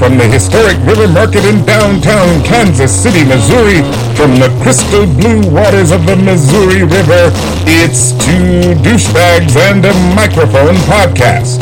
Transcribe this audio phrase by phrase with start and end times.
[0.00, 3.82] from the historic River Market in downtown Kansas City, Missouri,
[4.16, 7.30] from the crystal blue waters of the Missouri River,
[7.68, 11.60] it's Two Douchebags and a Microphone podcast.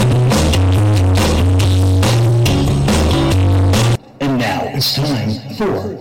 [4.20, 5.98] And now it's time for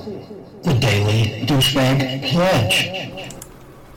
[0.61, 3.31] the Daily Douchebag Pledge.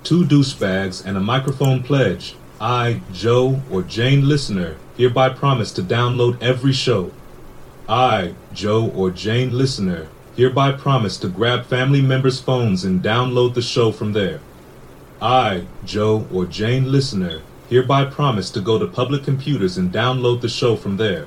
[0.02, 2.36] Two douchebags and a microphone pledge.
[2.59, 7.12] I, Joe, or Jane listener, hereby promise to download every show.
[7.91, 13.63] I, Joe, or Jane listener, hereby promise to grab family members' phones and download the
[13.63, 14.39] show from there.
[15.21, 20.49] I, Joe, or Jane listener, hereby promise to go to public computers and download the
[20.49, 21.26] show from there.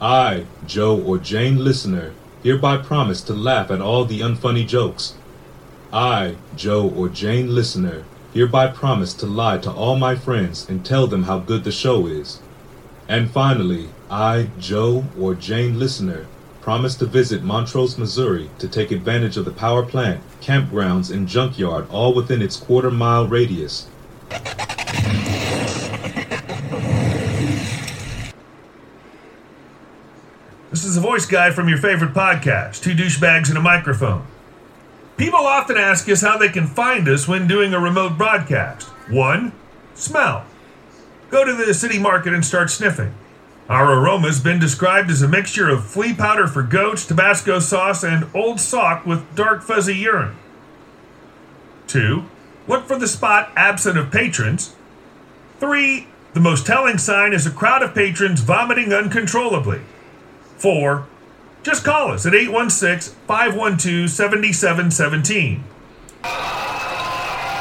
[0.00, 5.14] I, Joe, or Jane listener, hereby promise to laugh at all the unfunny jokes.
[5.92, 8.02] I, Joe, or Jane listener,
[8.34, 12.08] hereby promise to lie to all my friends and tell them how good the show
[12.08, 12.40] is.
[13.08, 16.26] And finally, I, Joe, or Jane listener,
[16.62, 21.86] promise to visit Montrose, Missouri to take advantage of the power plant, campgrounds, and junkyard
[21.90, 23.86] all within its quarter mile radius.
[30.70, 34.26] This is the voice guy from your favorite podcast, Two Douchebags and a Microphone.
[35.18, 38.88] People often ask us how they can find us when doing a remote broadcast.
[39.10, 39.52] One,
[39.94, 40.46] smell.
[41.30, 43.12] Go to the city market and start sniffing.
[43.68, 48.02] Our aroma has been described as a mixture of flea powder for goats, Tabasco sauce,
[48.02, 50.36] and old sock with dark fuzzy urine.
[51.86, 52.24] Two,
[52.66, 54.74] look for the spot absent of patrons.
[55.60, 59.82] Three, the most telling sign is a crowd of patrons vomiting uncontrollably.
[60.56, 61.06] Four,
[61.62, 65.64] just call us at 816 512 7717.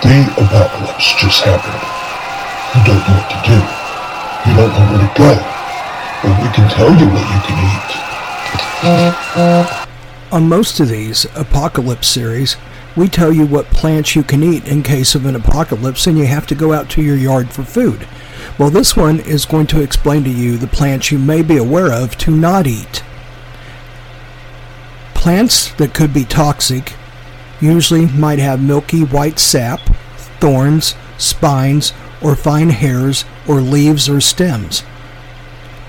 [0.04, 1.84] The apocalypse just happened.
[2.76, 3.58] You don't know what to do.
[4.50, 5.57] You don't know where to go.
[6.24, 7.98] We can tell you what you can eat.
[10.32, 12.58] On most of these apocalypse series,
[12.96, 16.26] we tell you what plants you can eat in case of an apocalypse and you
[16.26, 18.08] have to go out to your yard for food.
[18.58, 21.94] Well, this one is going to explain to you the plants you may be aware
[21.94, 23.04] of to not eat.
[25.14, 26.94] Plants that could be toxic
[27.62, 29.82] usually might have milky white sap,
[30.40, 34.82] thorns, spines, or fine hairs or leaves or stems.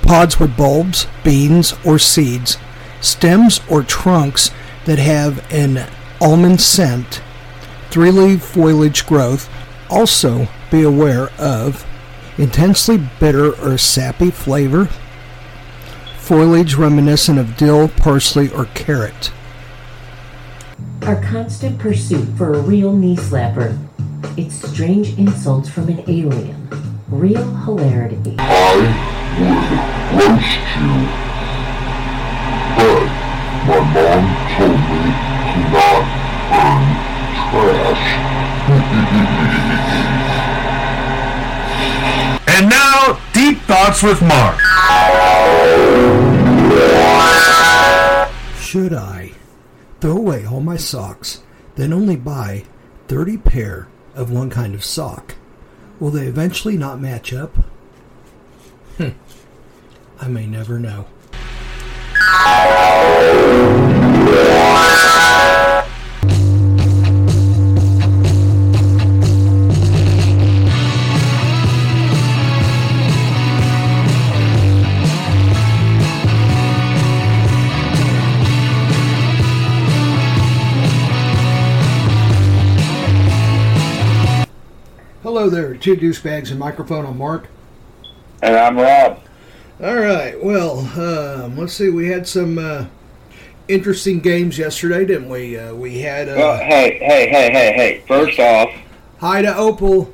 [0.09, 2.57] Pods with bulbs, beans, or seeds,
[3.03, 4.51] stems or trunks
[4.87, 5.87] that have an
[6.19, 7.21] almond scent,
[7.91, 9.51] three leaf foliage growth.
[9.91, 11.85] Also, be aware of
[12.39, 14.89] intensely bitter or sappy flavor,
[16.17, 19.31] foliage reminiscent of dill, parsley, or carrot.
[21.03, 23.79] Our constant pursuit for a real knee slapper.
[24.39, 26.67] It's strange insults from an alien.
[27.11, 28.37] Real hilarity.
[29.39, 29.71] Would
[30.19, 30.95] roast you.
[32.77, 33.03] But
[33.67, 35.03] my mom told me
[35.49, 36.05] to not
[36.51, 36.87] burn
[37.51, 38.05] trash.
[42.59, 44.59] And now, Deep Thoughts with Mark.
[48.61, 49.33] Should I
[50.01, 51.43] throw away all my socks,
[51.77, 52.65] then only buy
[53.07, 55.37] 30 pair of one kind of sock?
[56.01, 57.55] Will they eventually not match up?
[58.97, 59.11] Hmm.
[60.21, 61.07] I may never know.
[85.23, 87.47] Hello there, two douchebags and microphone on Mark.
[88.43, 89.21] And I'm Rob.
[89.81, 90.43] All right.
[90.43, 91.89] Well, um, let's see.
[91.89, 92.87] We had some uh,
[93.69, 95.57] interesting games yesterday, didn't we?
[95.57, 98.05] Uh, we had uh, Well, hey, hey, hey, hey, hey.
[98.09, 98.71] First off,
[99.19, 100.13] hi to Opal.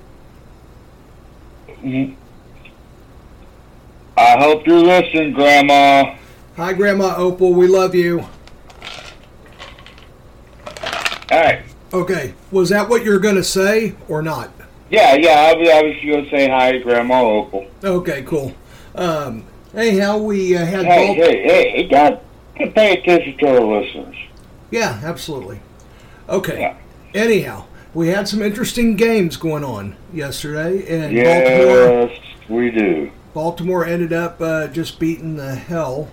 [4.16, 6.14] I hope you're listening, Grandma.
[6.56, 7.54] Hi, Grandma Opal.
[7.54, 8.20] We love you.
[11.30, 11.62] All right.
[11.92, 12.34] Okay.
[12.50, 14.50] Was that what you're going to say or not?
[14.90, 15.50] Yeah, yeah.
[15.50, 17.66] I was, I was going to say hi to Grandma Opal.
[17.82, 18.22] Okay.
[18.24, 18.54] Cool.
[18.94, 19.44] Um,
[19.76, 21.82] anyhow, we uh, had Hey, hey, hey.
[21.82, 22.22] You got
[22.58, 24.16] to pay attention to our listeners.
[24.70, 25.60] Yeah, absolutely.
[26.28, 26.60] Okay.
[26.60, 26.76] Yeah.
[27.14, 32.08] Anyhow, we had some interesting games going on yesterday, and Baltimore.
[32.08, 33.10] Yes, we do.
[33.32, 36.10] Baltimore ended up uh, just beating the hell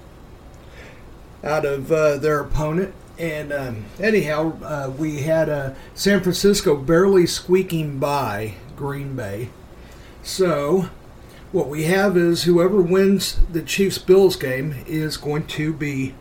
[1.44, 2.94] out of uh, their opponent.
[3.18, 9.50] And um, anyhow, uh, we had uh, San Francisco barely squeaking by Green Bay.
[10.24, 10.90] So,
[11.52, 16.14] what we have is whoever wins the Chiefs Bills game is going to be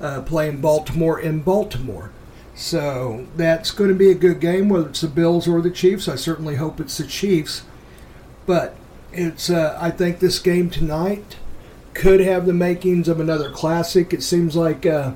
[0.00, 2.10] uh, playing Baltimore in Baltimore.
[2.54, 6.08] So that's going to be a good game, whether it's the Bills or the Chiefs.
[6.08, 7.62] I certainly hope it's the Chiefs.
[8.46, 8.76] But
[9.12, 11.36] it's uh, I think this game tonight
[11.94, 14.12] could have the makings of another classic.
[14.12, 15.14] It seems like uh,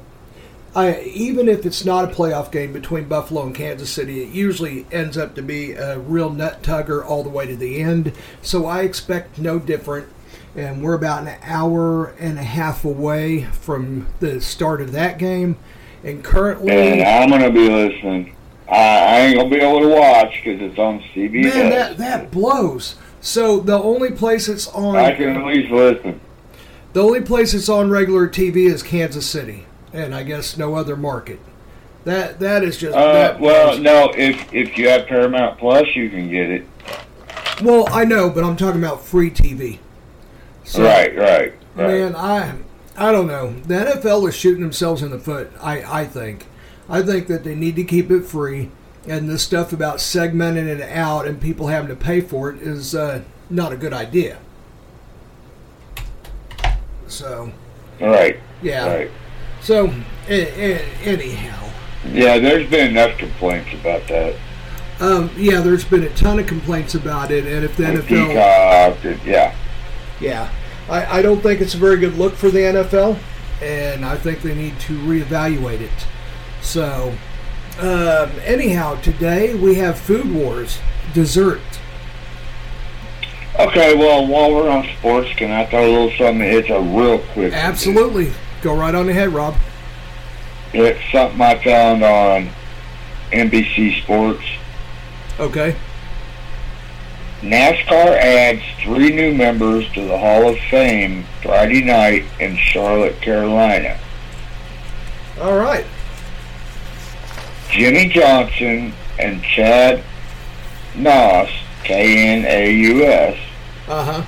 [0.77, 4.87] I even if it's not a playoff game between Buffalo and Kansas City, it usually
[4.91, 8.13] ends up to be a real nut tugger all the way to the end.
[8.43, 10.09] So I expect no different.
[10.57, 15.57] And we're about an hour and a half away from the start of that game.
[16.05, 18.35] And currently, And I'm gonna be listening.
[18.69, 21.55] I, I ain't gonna be able to watch because it's on CBS.
[21.55, 22.97] man, that that blows.
[23.21, 26.21] So the only place it's on, I can at least listen.
[26.93, 30.97] the only place it's on regular TV is Kansas City, and I guess no other
[30.97, 31.39] market.
[32.05, 34.13] That that is just Uh, that well, no.
[34.15, 36.67] If if you have Paramount Plus, you can get it.
[37.63, 39.79] well, I know, but I'm talking about free TV.
[40.65, 41.87] So, right, right, right.
[41.87, 42.55] Man, I
[42.97, 43.55] I don't know.
[43.67, 45.51] The NFL is shooting themselves in the foot.
[45.63, 46.47] I I think,
[46.89, 48.71] I think that they need to keep it free,
[49.09, 52.95] and this stuff about segmenting it out and people having to pay for it is
[52.95, 54.39] uh, not a good idea.
[57.07, 57.53] So
[58.01, 58.87] right, yeah.
[58.87, 59.11] right.
[59.65, 59.91] So
[60.29, 61.71] anyhow,
[62.13, 64.35] Yeah, there's been enough complaints about that.
[65.01, 68.29] um, yeah, there's been a ton of complaints about it, and if the With NFL,
[68.29, 69.55] Peacock, and- yeah.
[70.21, 70.51] yeah,
[70.89, 73.17] I, I don't think it's a very good look for the NFL,
[73.63, 76.07] and I think they need to reevaluate it.
[76.61, 77.15] So,
[77.81, 80.79] um, anyhow, today we have food wars,
[81.15, 81.61] dessert.
[83.59, 86.43] Okay, well, while we're on sports, can I throw a little something?
[86.43, 87.53] It's a real quick.
[87.55, 88.33] Absolutely,
[88.65, 89.55] go right on ahead, Rob.
[90.73, 92.49] It's something I found on
[93.31, 94.43] NBC Sports.
[95.39, 95.77] Okay.
[97.43, 103.99] NASCAR adds three new members to the Hall of Fame Friday night in Charlotte, Carolina.
[105.41, 105.85] All right.
[107.71, 110.03] Jimmie Johnson and Chad
[110.95, 111.51] Knaus,
[111.83, 113.37] K-N-A-U-S,
[113.89, 114.23] Uh huh.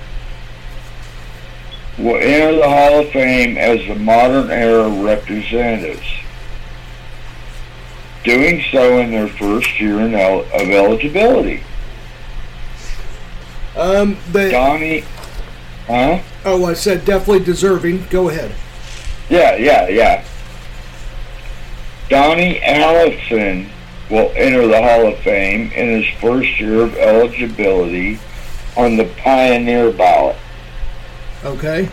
[1.99, 6.07] Will enter the Hall of Fame as the modern era representatives,
[8.25, 11.63] doing so in their first year el- of eligibility.
[13.77, 14.17] Um.
[14.33, 14.51] They.
[14.51, 15.05] Donnie,
[15.87, 16.21] huh?
[16.45, 18.07] Oh, I said definitely deserving.
[18.11, 18.55] Go ahead.
[19.29, 20.25] Yeah, yeah, yeah.
[22.09, 23.69] Donnie Allison
[24.09, 28.19] will enter the Hall of Fame in his first year of eligibility
[28.77, 30.37] on the Pioneer ballot.
[31.45, 31.89] Okay.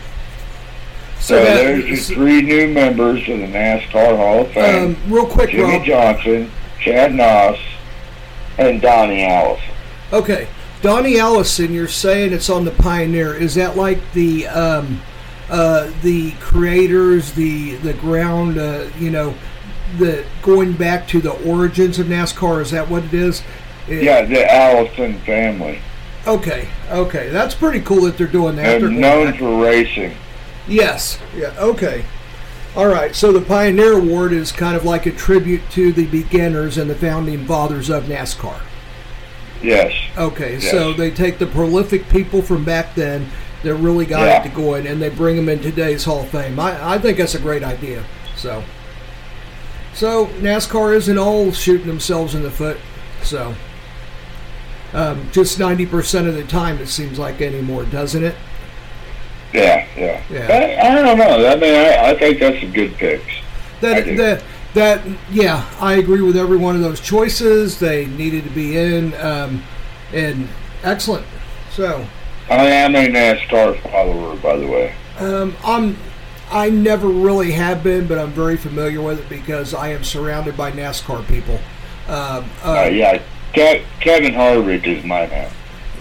[1.20, 4.96] So, there's your three new members of the NASCAR Hall of Fame.
[4.96, 5.86] um, real quick, Jimmie Rob.
[5.86, 6.52] Johnson,
[6.82, 7.60] Chad Knaus,
[8.58, 9.64] and Donnie Allison.
[10.12, 10.48] Okay,
[10.82, 13.34] Donnie Allison, you're saying it's on the Pioneer.
[13.34, 15.02] Is that like the um,
[15.50, 19.34] uh, the creators, the the ground, uh, you know,
[19.98, 22.62] the going back to the origins of NASCAR?
[22.62, 23.42] Is that what it is?
[23.88, 25.80] It- Yeah, the Allison family.
[26.26, 26.68] Okay.
[26.90, 28.64] Okay, that's pretty cool that they're doing that.
[28.64, 30.16] They're They're known for racing.
[30.68, 31.20] Yes.
[31.36, 31.54] Yeah.
[31.58, 32.06] Okay.
[32.76, 33.14] All right.
[33.16, 36.96] So the Pioneer Award is kind of like a tribute to the beginners and the
[36.96, 38.62] founding fathers of NASCAR.
[39.62, 39.94] Yes.
[40.18, 40.72] Okay, Yes.
[40.72, 43.30] so they take the prolific people from back then
[43.64, 44.42] that really got Yeah.
[44.42, 46.60] it to going, and they bring them in today's Hall of Fame.
[46.60, 48.04] I, I think that's a great idea.
[48.36, 48.64] So,
[49.94, 52.78] so NASCAR isn't all shooting themselves in the foot.
[53.22, 53.56] So,
[54.94, 58.36] um, just ninety percent of the time, it seems like anymore, doesn't it?
[59.54, 60.24] Yeah, yeah.
[60.30, 60.48] Yeah.
[60.50, 61.48] I, I don't know.
[61.48, 63.32] I mean, I, I think that's a good picks.
[63.82, 67.80] That that that yeah, I agree with every one of those choices.
[67.80, 69.64] They needed to be in, um,
[70.12, 70.48] and
[70.84, 71.26] excellent.
[71.72, 72.06] So.
[72.50, 74.94] I am a NASCAR follower, by the way.
[75.18, 75.98] Um, I'm.
[76.52, 80.58] I never really have been, but I'm very familiar with it because I am surrounded
[80.58, 81.56] by NASCAR people.
[82.08, 83.22] Um, uh, Uh, yeah,
[83.54, 85.52] Ke- Kevin Harvick is my man.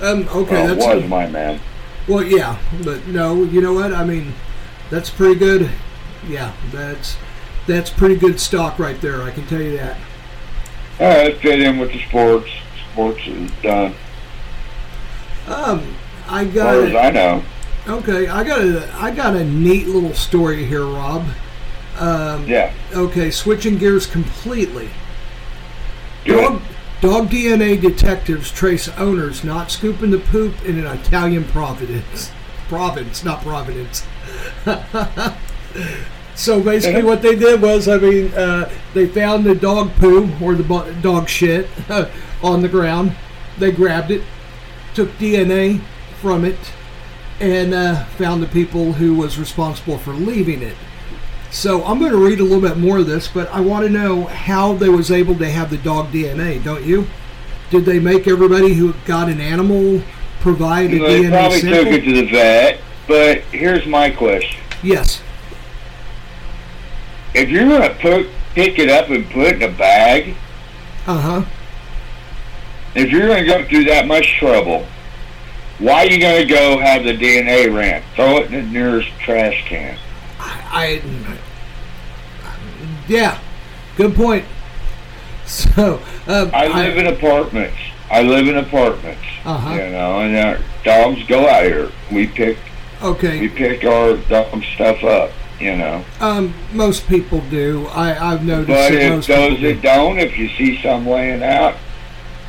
[0.03, 1.61] um, okay, Well, that's was my man.
[2.09, 3.93] well, yeah, but no, you know what?
[3.93, 4.33] I mean,
[4.91, 5.71] that's pretty good.
[6.29, 7.17] Yeah, that's
[7.67, 9.23] that's pretty good stock right there.
[9.23, 9.97] I can tell you that.
[11.01, 12.49] All right, fit in with the sports.
[12.93, 13.95] Sports is done,
[15.47, 15.95] Um,
[16.29, 16.95] I as got far as.
[16.95, 17.43] I know.
[17.89, 21.25] Okay, I got a I got a neat little story here, Rob.
[21.99, 22.73] Um, Yeah.
[22.95, 24.89] Okay, switching gears completely.
[26.25, 26.63] Dog,
[27.03, 32.31] dog DNA detectives trace owners not scooping the poop in an Italian Providence.
[32.69, 34.07] Province, not Providence.
[36.37, 40.55] so basically, what they did was, I mean, uh, they found the dog poo or
[40.55, 41.69] the dog shit
[42.43, 43.17] on the ground.
[43.59, 44.23] They grabbed it,
[44.95, 45.83] took DNA
[46.21, 46.73] from it,
[47.41, 50.77] and uh, found the people who was responsible for leaving it.
[51.53, 53.91] So I'm going to read a little bit more of this, but I want to
[53.93, 57.07] know how they was able to have the dog DNA, don't you?
[57.71, 60.03] Did they make everybody who got an animal
[60.41, 61.85] provide a They DNA probably sample?
[61.85, 64.61] took it to the vet, but here's my question.
[64.83, 65.23] yes.
[67.35, 70.35] If you're going to put, pick it up and put it in a bag,
[71.07, 71.45] Uh huh.
[72.95, 74.87] if you're going to go through that much trouble,
[75.79, 78.03] why are you going to go have the DNA ran?
[78.17, 79.99] Throw it in the nearest trash can.
[80.73, 81.03] I,
[83.09, 83.39] yeah,
[83.97, 84.45] good point.
[85.45, 87.77] So um, I live in apartments.
[88.11, 89.21] I live in apartments.
[89.45, 89.71] Uh-huh.
[89.75, 91.91] You know, and our dogs go out here.
[92.11, 92.57] We pick
[93.03, 93.41] Okay.
[93.41, 95.31] we pick our dog stuff up.
[95.61, 97.87] You know, Um, most people do.
[97.89, 99.75] I I've noticed but that if most those people do.
[99.75, 101.75] that don't, if you see some laying out,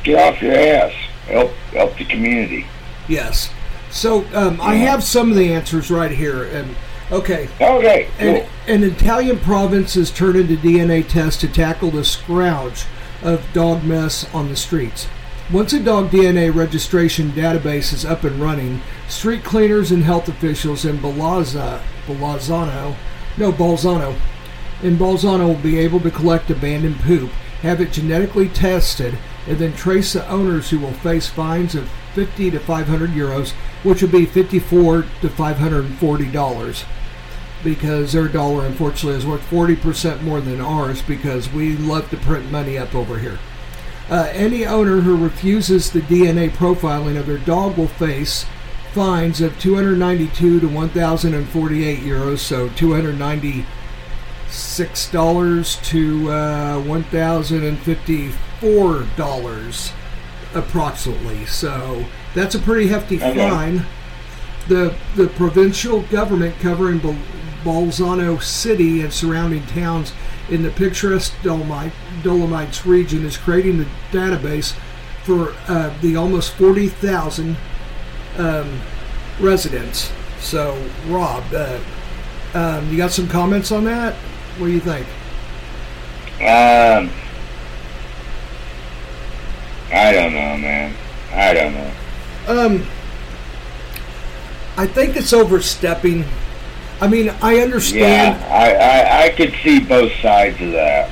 [0.02, 0.92] get off your ass.
[1.26, 2.64] Help help the community.
[3.06, 3.50] Yes.
[3.90, 6.44] So um, I have some of the answers right here.
[6.44, 6.74] And
[7.12, 8.48] okay, Okay, an, cool.
[8.74, 12.84] an Italian province has turned into DNA tests to tackle the scourge
[13.22, 15.08] of dog mess on the streets.
[15.52, 20.86] Once a dog DNA registration database is up and running, street cleaners and health officials
[20.86, 22.96] in Balazza, Balazzano,
[23.36, 24.16] no Bolzano,
[24.82, 27.30] in Bolzano will be able to collect abandoned poop,
[27.60, 32.50] have it genetically tested, and then trace the owners who will face fines of 50
[32.52, 33.52] to 500 euros,
[33.82, 36.84] which would be 54 to 540 dollars
[37.64, 42.52] because their dollar unfortunately is worth 40% more than ours because we love to print
[42.52, 43.38] money up over here.
[44.10, 48.44] Uh, any owner who refuses the DNA profiling of their dog will face
[48.92, 59.92] fines of 292 to 1,048 euros, so 296 dollars to uh, 1,054 dollars
[60.54, 61.44] approximately.
[61.46, 63.48] So that's a pretty hefty Okay.
[63.48, 63.84] fine
[64.68, 67.16] the the provincial government covering Bol-
[67.64, 70.12] Bolzano City and surrounding towns
[70.50, 71.92] in the picturesque Dolomite,
[72.22, 74.74] Dolomites region is creating the database
[75.22, 77.56] for uh, the almost 40,000
[78.36, 78.80] um,
[79.40, 80.12] residents.
[80.40, 81.78] So, Rob, uh,
[82.52, 84.14] um, you got some comments on that?
[84.58, 85.06] What do you think?
[86.42, 87.10] Um,
[89.94, 90.94] I don't know, man.
[91.32, 91.92] I don't know.
[92.48, 92.86] Um,
[94.76, 96.24] I think it's overstepping.
[97.00, 98.38] I mean, I understand.
[98.40, 101.10] Yeah, I, I I could see both sides of that.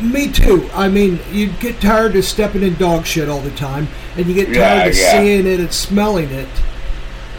[0.00, 0.68] Me too.
[0.74, 4.34] I mean, you get tired of stepping in dog shit all the time, and you
[4.34, 5.20] get tired Yeah, of yeah.
[5.20, 6.48] seeing it and smelling it.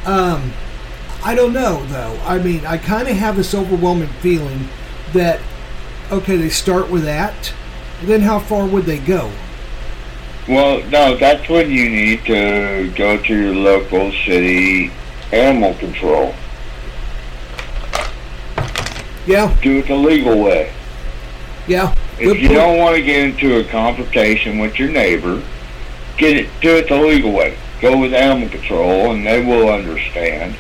[0.06, 0.54] Um,
[1.24, 2.20] I don't know though.
[2.26, 4.68] I mean, I kind of have this overwhelming feeling
[5.14, 5.40] that
[6.12, 7.54] okay, they start with that,
[8.04, 9.32] then how far would they go?
[10.48, 14.92] Well, no, that's when you need to go to your local city
[15.32, 16.36] animal control.
[19.26, 20.74] Yeah, Do it the legal way.
[21.68, 21.96] yeah.
[22.20, 22.60] If Good you point.
[22.60, 25.42] don't want to get into a confrontation with your neighbor,
[26.18, 27.58] get it do it the legal way.
[27.82, 30.56] Go with animal control, and they will understand.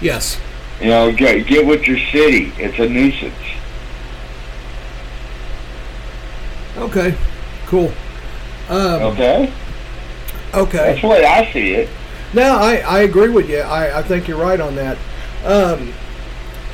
[0.00, 0.38] Yes.
[0.80, 2.52] You know, get get with your city.
[2.58, 3.34] It's a nuisance.
[6.76, 7.14] Okay.
[7.66, 7.92] Cool.
[8.70, 9.52] Um, Okay,
[10.54, 10.76] okay.
[10.78, 11.88] that's the way I see it.
[12.32, 13.58] No, I, I agree with you.
[13.58, 14.96] I, I think you're right on that.
[15.44, 15.92] Um,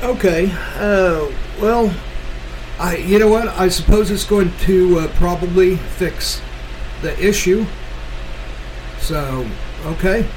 [0.03, 0.51] okay.
[0.75, 1.91] Uh, well,
[2.79, 3.47] I you know what?
[3.47, 6.41] I suppose it's going to uh, probably fix
[7.01, 7.65] the issue.
[8.99, 9.49] So,
[9.85, 10.27] okay.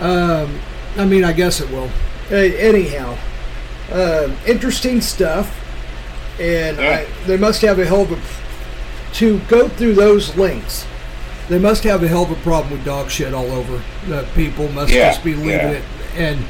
[0.00, 0.58] Um,
[0.96, 1.90] I mean, I guess it will.
[2.30, 3.18] Anyhow,
[3.90, 5.60] uh, interesting stuff.
[6.40, 8.16] And I, they must have a hell of a
[9.14, 10.86] to go through those links.
[11.48, 13.82] They must have a hell of a problem with dog shit all over.
[14.08, 15.70] The people must Yeah, just be leaving yeah.
[15.70, 15.84] it.
[16.16, 16.44] And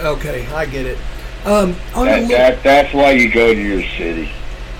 [0.00, 0.98] okay, I get it.
[1.44, 4.30] Um, on That, li- that that's why you go to your city.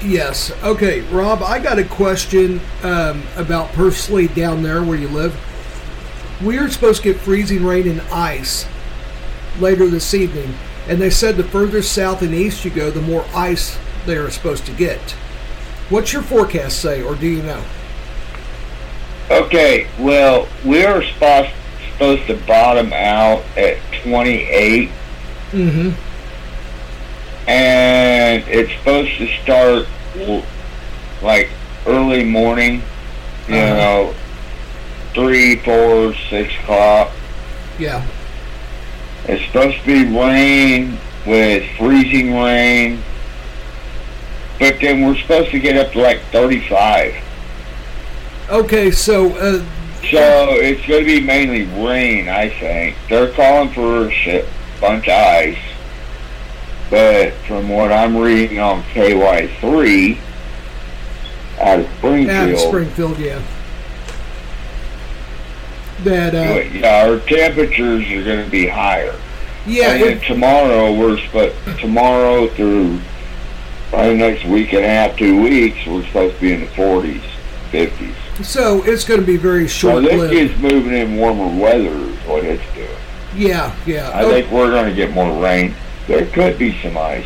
[0.02, 0.50] yes.
[0.62, 5.38] Okay, Rob, I got a question um, about Pursley down there where you live.
[6.42, 8.66] We are supposed to get freezing rain and ice
[9.60, 10.54] later this evening,
[10.88, 14.30] and they said the further south and east you go, the more ice they are
[14.30, 15.14] supposed to get.
[15.94, 17.62] What's your forecast say, or do you know?
[19.30, 21.50] Okay, well, we are supposed
[21.92, 24.90] supposed to bottom out at 28,
[25.52, 25.90] Mm-hmm.
[27.48, 29.86] and it's supposed to start
[31.22, 31.48] like
[31.86, 32.82] early morning.
[33.46, 33.74] You Uh-huh.
[33.76, 34.14] know,
[35.12, 37.12] three, four, six o'clock.
[37.78, 38.04] Yeah.
[39.28, 43.00] It's supposed to be rain with freezing rain,
[44.64, 47.14] but then we're supposed to get up to like 35.
[48.48, 49.62] Okay, so uh,
[50.10, 52.96] So it's going to be mainly rain, I think.
[53.10, 54.48] They're calling for a shit
[54.80, 55.58] bunch of ice.
[56.88, 60.18] But from what I'm reading on KY3
[61.60, 63.42] out of Springfield, Out of Springfield, yeah.
[66.04, 69.14] That uh, yeah, our temperatures are going to be higher.
[69.66, 73.00] yeah, and it, tomorrow we're supposed tomorrow through
[73.94, 77.22] probably next week and a half, two weeks, we're supposed to be in the 40s,
[77.70, 78.44] 50s.
[78.44, 80.04] so it's going to be very short.
[80.04, 82.88] So this is moving in warmer weather is what it's doing.
[83.36, 84.10] Yeah, yeah.
[84.10, 85.74] I Oh, think we're going to get more rain.
[86.08, 87.24] There could be some ice.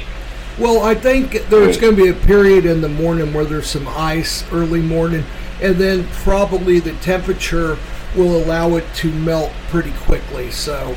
[0.58, 3.86] Well, I think there's going to be a period in the morning where there's some
[3.88, 5.24] ice early morning,
[5.62, 7.78] and then probably the temperature
[8.16, 10.50] will allow it to melt pretty quickly.
[10.50, 10.96] So,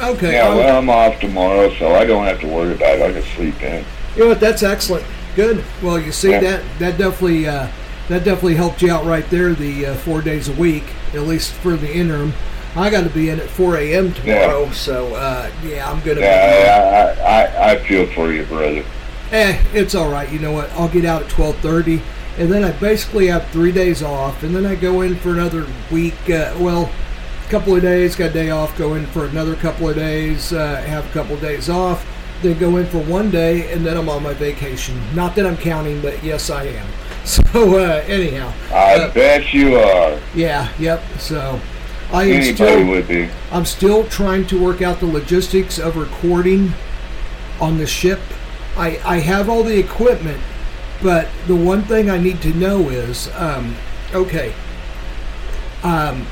[0.00, 0.32] okay.
[0.34, 3.02] Yeah, well, I'm off tomorrow, so I don't have to worry about it.
[3.02, 3.84] I can sleep in.
[4.16, 4.40] You know what?
[4.40, 5.04] That's excellent.
[5.34, 5.62] Good.
[5.82, 6.40] Well, you see Yeah.
[6.40, 7.68] that that definitely uh,
[8.08, 9.52] that definitely helped you out right there.
[9.54, 12.32] The uh, four days a week, at least for the interim.
[12.74, 14.12] I got to be in at 4 a.m.
[14.12, 16.16] tomorrow, so uh, yeah, I'm gonna.
[16.16, 18.84] be, Yeah, I, I, I feel for you, brother.
[19.32, 20.30] Eh, it's all right.
[20.30, 20.70] You know what?
[20.72, 22.00] I'll get out at 12:30,
[22.38, 25.66] and then I basically have three days off, and then I go in for another
[25.90, 26.14] week.
[26.28, 26.90] Uh, well,
[27.46, 28.76] a couple of days, got a day off.
[28.76, 30.52] Go in for another couple of days.
[30.52, 32.06] Uh, have a couple of days off.
[32.42, 35.00] Then go in for one day, and then I'm on my vacation.
[35.14, 36.86] Not that I'm counting, but yes, I am.
[37.26, 37.42] So
[37.78, 40.16] uh, anyhow, I uh, bet you are.
[40.32, 41.02] yeah, yep.
[41.18, 41.60] So
[42.12, 42.86] I am Anybody still.
[42.86, 43.28] would be.
[43.50, 46.72] I'm still trying to work out the logistics of recording
[47.60, 48.20] on the ship.
[48.76, 50.40] I, I have all the equipment,
[51.02, 53.74] but the one thing I need to know is um,
[54.14, 54.52] okay,
[55.82, 56.26] um,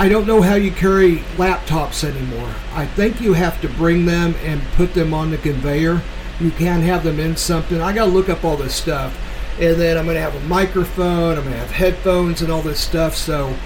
[0.00, 2.54] I don't know how you carry laptops anymore.
[2.72, 6.00] I think you have to bring them and put them on the conveyor.
[6.38, 7.80] You can't have them in something.
[7.80, 9.16] I got to look up all this stuff.
[9.60, 12.62] And then I'm going to have a microphone, I'm going to have headphones and all
[12.62, 13.16] this stuff.
[13.16, 13.56] So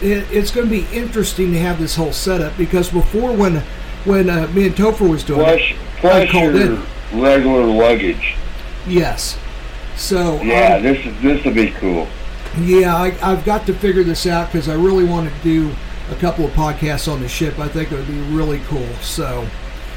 [0.00, 3.56] it, it's going to be interesting to have this whole setup because before when
[4.04, 7.20] when uh, me and Topher was doing Plus, it, plus called your in.
[7.20, 8.36] regular luggage.
[8.86, 9.36] yes.
[9.96, 12.06] So Yeah, um, this is this will be cool.
[12.58, 15.72] Yeah, I, I've got to figure this out because I really want to do
[16.10, 17.58] a couple of podcasts on the ship.
[17.58, 18.88] I think it would be really cool.
[19.00, 19.46] So,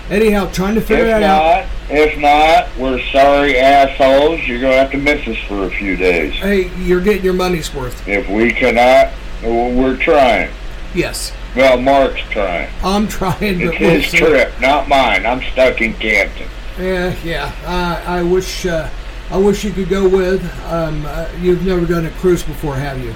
[0.10, 1.68] anyhow, trying to figure If that out.
[1.90, 4.42] if not, we're sorry assholes.
[4.48, 6.34] You're gonna have to miss us for a few days.
[6.36, 8.08] Hey, you're getting your money's worth.
[8.08, 9.12] If we cannot,
[9.44, 10.52] we're trying.
[10.94, 12.70] Yes, Well, Mark's trying.
[12.84, 15.26] I'm trying, It's his trip, not mine.
[15.26, 16.48] I'm stuck in Campton.
[16.80, 17.52] Yeah, yeah.
[17.66, 18.90] I, I wish, uh,
[19.34, 20.44] I wish you could go with.
[20.66, 23.16] Um, uh, you've never done a cruise before, have you?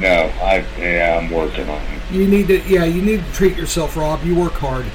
[0.00, 2.10] No, I yeah, I'm working on it.
[2.10, 4.24] You need to, yeah, you need to treat yourself, Rob.
[4.24, 4.86] You work hard.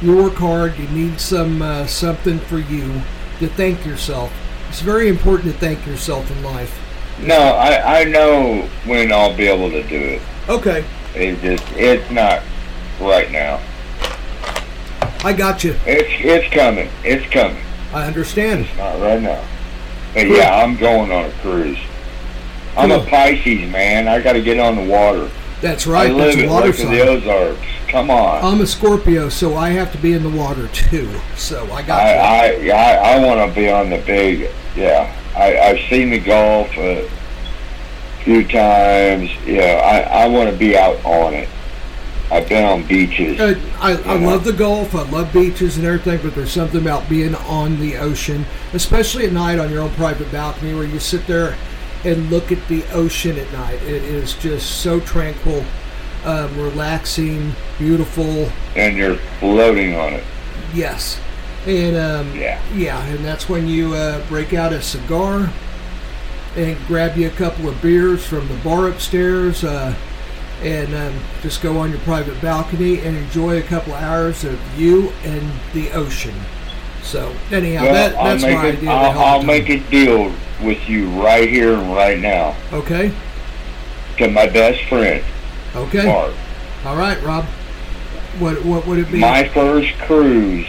[0.00, 0.78] You work hard.
[0.78, 3.02] You need some uh, something for you
[3.40, 4.32] to thank yourself.
[4.70, 6.74] It's very important to thank yourself in life.
[7.20, 10.22] No, I I know when I'll be able to do it.
[10.48, 10.82] Okay,
[11.14, 12.42] It just it's not
[13.02, 13.60] right now.
[15.22, 15.76] I got you.
[15.84, 16.88] It's it's coming.
[17.04, 17.65] It's coming.
[17.92, 18.66] I understand.
[18.76, 19.44] Not right now.
[20.14, 21.78] But yeah, I'm going on a cruise.
[22.76, 24.08] I'm a Pisces man.
[24.08, 25.30] I got to get on the water.
[25.60, 26.10] That's right.
[26.10, 27.00] I That's live at water of the.
[27.00, 27.66] Ozarks.
[27.88, 28.44] Come on.
[28.44, 31.10] I'm a Scorpio, so I have to be in the water too.
[31.36, 32.72] So I got I you.
[32.72, 34.50] I I, I want to be on the big.
[34.74, 37.08] Yeah, I I've seen the Gulf a
[38.24, 39.30] few times.
[39.46, 41.48] Yeah, I I want to be out on it.
[42.30, 43.38] I've been on beaches.
[43.40, 44.26] Uh, I, I Yeah.
[44.26, 44.94] love the Gulf.
[44.94, 49.32] I love beaches and everything, but there's something about being on the ocean, especially at
[49.32, 51.54] night on your own private balcony where you sit there
[52.04, 53.80] and look at the ocean at night.
[53.82, 55.64] It is just so tranquil,
[56.24, 58.50] um, relaxing, beautiful.
[58.74, 60.24] and you're floating on it.
[60.74, 61.20] Yes.
[61.66, 62.60] And um, Yeah.
[62.74, 65.50] yeah, and that's when you uh, break out a cigar
[66.56, 69.94] and grab you a couple of beers from the bar upstairs uh,
[70.62, 74.58] and um, just go on your private balcony and enjoy a couple of hours of
[74.78, 76.34] you and the ocean.
[77.02, 78.76] So anyhow, Well, that, I'll that's make my it.
[78.78, 78.90] idea.
[78.90, 83.12] I'll, I'll make a deal with you right here and right now Okay.
[84.18, 85.22] to my best friend,
[85.74, 86.06] Okay.
[86.06, 86.32] Mark.
[86.84, 87.44] All right, Rob.
[88.38, 89.18] What what would it be?
[89.18, 90.66] My first cruise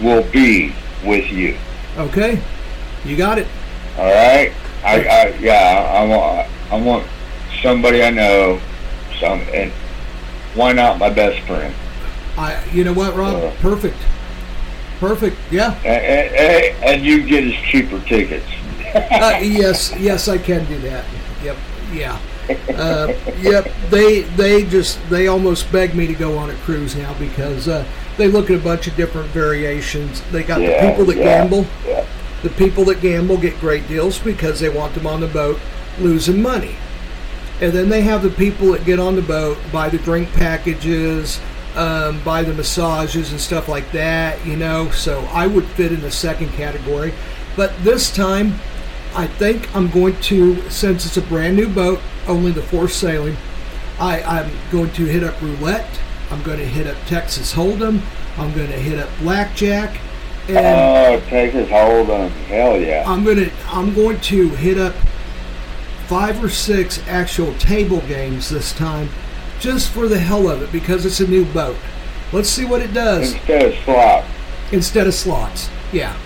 [0.00, 0.72] will be
[1.04, 1.56] with you.
[1.96, 2.40] okay.
[3.04, 3.46] You got it.
[3.98, 4.52] All right.
[4.84, 5.92] I, I yeah.
[5.94, 6.48] I want.
[6.72, 7.06] I want
[7.62, 8.60] somebody I know.
[9.20, 9.70] Some and
[10.54, 11.74] why not my best friend?
[12.36, 12.64] I.
[12.72, 13.34] You know what, Rob?
[13.42, 13.50] Uh.
[13.60, 13.96] Perfect.
[15.00, 15.36] Perfect.
[15.50, 15.74] Yeah.
[15.84, 18.46] And, and, and you get us cheaper tickets.
[18.94, 21.04] uh, yes, yes, I can do that.
[21.44, 21.56] Yep,
[21.92, 22.18] yeah,
[22.74, 23.70] uh, yep.
[23.90, 27.86] They they just they almost beg me to go on a cruise now because uh,
[28.16, 30.22] they look at a bunch of different variations.
[30.32, 31.66] They got Yeah, the people that yeah, gamble.
[31.86, 32.06] yeah.
[32.42, 35.60] The people that gamble get great deals because they want them on the boat
[36.00, 36.76] losing money,
[37.60, 41.40] and then they have the people that get on the boat buy the drink packages.
[41.76, 44.90] um, by the massages and stuff like that, you know.
[44.90, 47.12] So I would fit in the second category.
[47.56, 48.54] But this time,
[49.14, 53.36] I think I'm going to, since it's a brand new boat, only the fourth sailing,
[54.00, 56.00] I, I'm going to hit up roulette.
[56.30, 58.00] I'm going to hit up Texas Hold'em.
[58.38, 60.00] I'm going to hit up blackjack,
[60.48, 62.30] and Oh, Texas Hold'em.
[62.48, 63.04] Hell yeah.
[63.06, 64.94] I'm gonna I'm going to hit up
[66.08, 69.08] five or six actual table games this time,
[69.60, 71.76] just for the hell of it, because it's a new boat.
[72.32, 74.24] Let's see what it does Instead of slop.
[74.72, 75.70] instead of slots.
[75.92, 76.16] Yeah.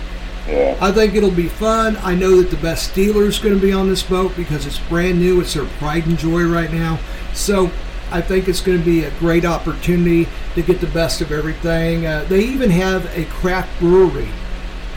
[0.47, 0.77] Yeah.
[0.81, 1.95] I think it'll be fun.
[2.01, 4.79] I know that the best dealer is going to be on this boat because it's
[4.79, 5.39] brand new.
[5.39, 6.99] It's their pride and joy right now.
[7.33, 7.71] So
[8.11, 12.05] I think it's going to be a great opportunity to get the best of everything.
[12.05, 14.27] Uh, they even have a craft brewery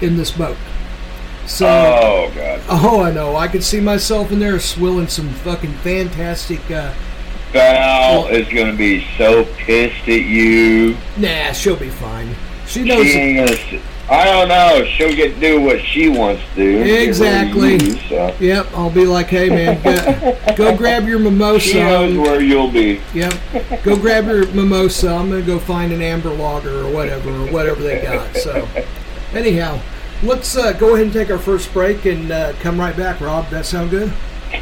[0.01, 0.57] in this boat.
[1.47, 1.67] So.
[1.67, 2.61] Oh, God.
[2.69, 3.37] Oh, I know.
[3.37, 6.61] I could see myself in there swilling some fucking fantastic.
[6.71, 6.93] Uh,
[7.53, 10.97] Val is going to be so pissed at you.
[11.17, 12.35] nah, she'll be fine.
[12.67, 13.05] She She knows.
[13.13, 13.81] going to.
[14.09, 14.85] I don't know.
[14.97, 16.73] She'll get do what she wants to do.
[16.79, 17.73] Get rid of Exactly.
[17.75, 18.37] you, so.
[18.39, 21.61] Yep, I'll be like, hey man, go, go grab your mimosa.
[21.69, 23.01] She knows where you'll be.
[23.15, 23.35] Yep,
[23.83, 25.09] go grab your mimosa.
[25.11, 28.37] I'm gonna go find an amber lager or whatever, or whatever they got.
[28.37, 28.69] So,
[29.33, 29.81] anyhow,
[30.23, 33.21] let's uh, go ahead and take our first break and uh, come right back.
[33.21, 34.13] Rob, that sound good?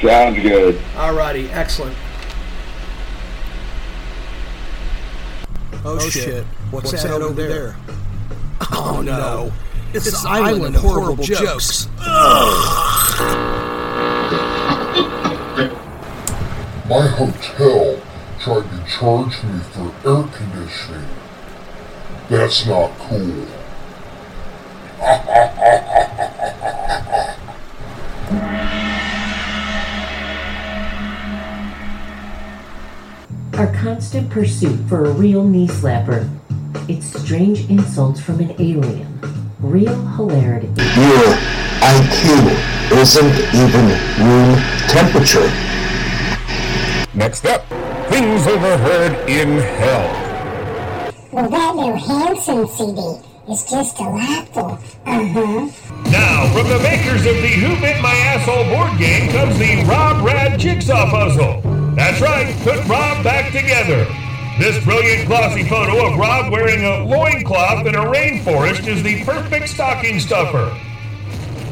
[0.00, 0.76] Sounds good.
[0.94, 1.96] Alrighty, excellent.
[5.86, 6.44] Oh, shit!
[6.70, 7.76] What's, that, over there?
[8.72, 9.52] Oh no!
[9.92, 11.88] It's, the island of horrible jokes.
[16.88, 18.00] My hotel
[18.40, 21.08] tried to charge me for air conditioning.
[22.28, 23.46] That's not cool.
[33.54, 36.26] Our constant pursuit for a real knee slapper.
[36.88, 39.20] It's strange insults from an alien.
[39.60, 40.68] Real hilarity.
[40.68, 41.36] Your
[41.84, 42.48] IQ
[42.92, 43.86] isn't even
[44.24, 44.56] room
[44.88, 45.50] temperature.
[47.14, 47.66] Next up,
[48.08, 50.08] things overheard in hell.
[51.30, 54.78] Well, that new Hanson CD is just delightful.
[55.06, 56.10] Uh-huh.
[56.10, 60.24] Now, from the makers of the Who Bit My Asshole board game comes the Rob
[60.24, 61.60] Rad Jigsaw Puzzle.
[61.94, 64.06] That's right, put Rob back together.
[64.58, 69.68] This brilliant glossy photo of Rob wearing a loincloth in a rainforest is the perfect
[69.68, 70.72] stocking stuffer.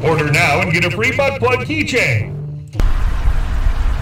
[0.05, 2.39] Order now and get a free butt plug keychain.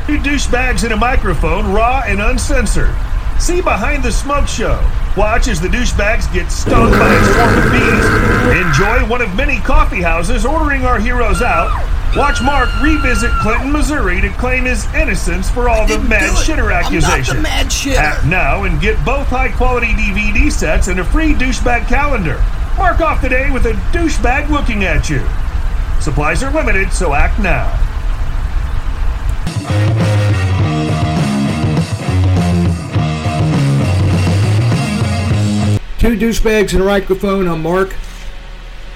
[0.06, 2.94] Two douchebags in a microphone, raw and uncensored.
[3.40, 4.78] See behind the smoke show.
[5.16, 8.66] Watch as the douchebags get stung by a swarm of bees.
[8.66, 11.70] Enjoy one of many coffee houses ordering our heroes out.
[12.14, 17.42] Watch Mark revisit Clinton, Missouri to claim his innocence for all the mad shitter accusations.
[17.42, 17.96] mad shitter.
[17.96, 22.44] Act now and get both high quality DVD sets and a free douchebag calendar.
[22.76, 25.26] Mark off the day with a douchebag looking at you.
[26.00, 27.76] Supplies are limited, so act now.
[36.00, 37.46] Two douchebags and a microphone.
[37.46, 37.94] I'm Mark.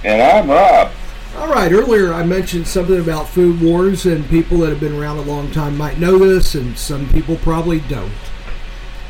[0.05, 0.91] And I'm Rob.
[1.37, 5.19] All right, earlier I mentioned something about food wars, and people that have been around
[5.19, 8.11] a long time might know this, and some people probably don't.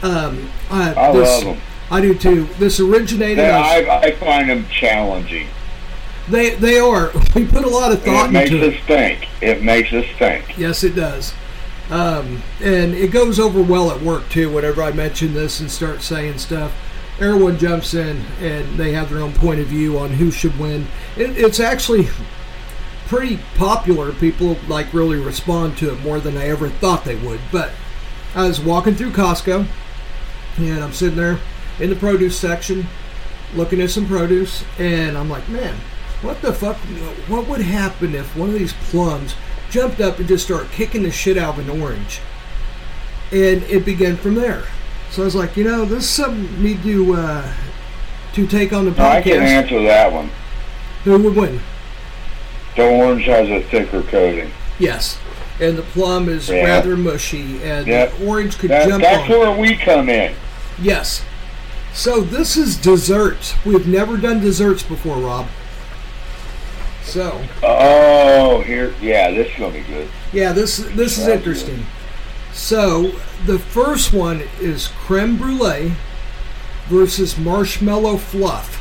[0.02, 1.60] Um, I, I this, love them.
[1.88, 2.46] I do too.
[2.58, 3.38] This originated.
[3.38, 5.46] as- I, I find them challenging.
[6.28, 7.12] they they are.
[7.36, 8.80] We put a lot of thought it makes into us it.
[8.86, 9.28] think.
[9.40, 10.58] It makes us think.
[10.58, 11.32] Yes, it does.
[11.90, 14.52] Um, and it goes over well at work too.
[14.52, 16.72] Whenever I mention this and start saying stuff,
[17.20, 20.86] everyone jumps in and they have their own point of view on who should win.
[21.16, 22.08] It, it's actually
[23.06, 24.12] pretty popular.
[24.12, 27.40] People like really respond to it more than I ever thought they would.
[27.52, 27.70] But
[28.34, 29.66] I was walking through Costco
[30.58, 31.38] and I'm sitting there
[31.80, 32.86] in the produce section
[33.54, 35.76] looking at some produce and I'm like, man,
[36.22, 36.76] what the fuck?
[37.28, 39.34] What would happen if one of these plums
[39.70, 42.20] jumped up and just started kicking the shit out of an orange?
[43.30, 44.64] And it began from there.
[45.14, 47.48] So I was like, you know, this is something we do uh,
[48.32, 49.10] to take on the podcast.
[49.10, 50.28] I can answer that one.
[51.04, 51.60] Who would win?
[52.74, 54.50] The orange has a thicker coating.
[54.80, 55.16] Yes.
[55.60, 56.64] And the plum is Yeah.
[56.64, 58.18] rather mushy, and Yep.
[58.18, 59.38] the orange could That, jump that's on.
[59.38, 60.34] where we come in.
[60.82, 61.22] Yes.
[61.92, 63.54] So this is desserts.
[63.64, 65.46] We've never done desserts before, Rob.
[67.04, 70.08] So Oh, here, yeah, this is gonna be good.
[70.32, 71.86] yeah, this this is That's interesting.
[72.54, 73.12] So
[73.46, 75.94] the first one is creme brulee
[76.86, 78.80] versus marshmallow fluff.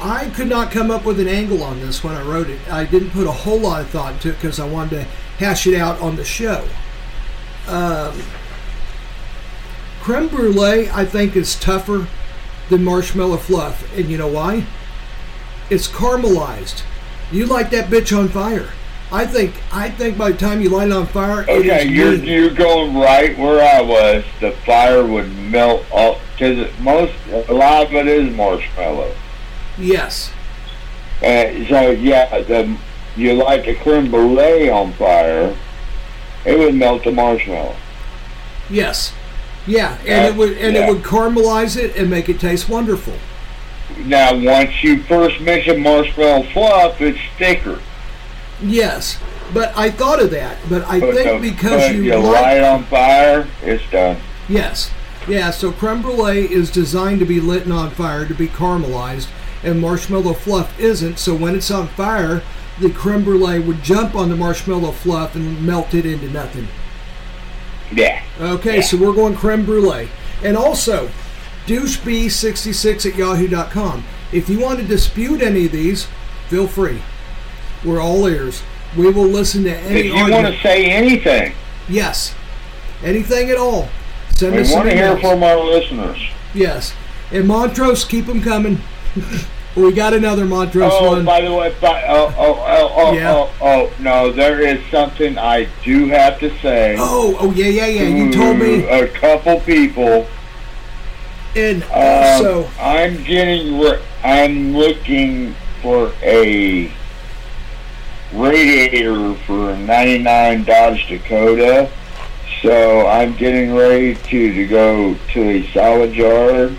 [0.00, 2.60] I could not come up with an angle on this when I wrote it.
[2.70, 5.04] I didn't put a whole lot of thought into it because I wanted to
[5.38, 6.66] hash it out on the show.
[7.66, 8.22] Um,
[10.00, 12.06] creme brulee, I think, is tougher
[12.68, 14.66] than marshmallow fluff, and you know why?
[15.70, 16.82] It's caramelized.
[17.32, 18.68] You light that bitch on fire.
[19.12, 19.54] I think.
[19.72, 22.24] I think by the time you light it on fire, Okay, you're mean.
[22.24, 24.24] you're going right where I was.
[24.40, 27.12] The fire would melt off because most
[27.48, 29.14] a lot of it is marshmallow.
[29.78, 30.30] Yes.
[31.18, 32.76] Uh, so yeah, the
[33.16, 35.56] you light the creme brulee on fire,
[36.44, 37.76] it would melt the marshmallow.
[38.68, 39.12] Yes.
[39.66, 40.86] Yeah, and Yeah, it would and yeah.
[40.86, 43.14] it would caramelize it and make it taste wonderful.
[43.98, 47.80] Now, once you first mention marshmallow fluff, it's thicker.
[48.62, 49.18] Yes,
[49.52, 50.56] but I thought of that.
[50.68, 54.16] But I But think the- because you, you light it on fire, it's done.
[54.48, 54.90] yes,
[55.28, 55.50] yeah.
[55.50, 59.26] So creme brulee is designed to be lit on fire to be caramelized,
[59.62, 61.18] and marshmallow fluff isn't.
[61.18, 62.42] So when it's on fire,
[62.80, 66.68] the creme brulee would jump on the marshmallow fluff and melt it into nothing.
[67.92, 68.22] Yeah.
[68.40, 70.08] Okay, so we're going creme brulee.
[70.42, 71.10] And also,
[71.66, 74.04] doucheb66 at yahoo.com.
[74.32, 76.06] If you want to dispute any of these,
[76.48, 77.00] feel free.
[77.84, 78.62] We're all ears.
[78.96, 81.52] We will listen to any If you want to say anything,
[81.88, 82.34] Yes.
[83.02, 83.88] Anything at all.
[84.36, 85.20] Send we us want to hear emails.
[85.20, 86.18] from our listeners.
[86.54, 86.94] Yes.
[87.30, 88.80] And Montrose, keep them coming.
[89.76, 91.24] we got another Montrose Oh, one.
[91.26, 93.32] by the way, by, oh, oh, oh, oh, Yeah.
[93.32, 96.96] oh, oh, no, there is something I do have to say.
[96.98, 98.08] Oh, oh yeah, yeah, yeah.
[98.08, 98.84] You told me.
[98.84, 100.26] A couple people.
[101.56, 103.78] And Um, I'm getting.
[103.78, 106.90] Re- I'm looking for a
[108.34, 111.90] radiator for a '99 Dodge Dakota.
[112.62, 116.76] So I'm getting ready to to go to a salvage yard.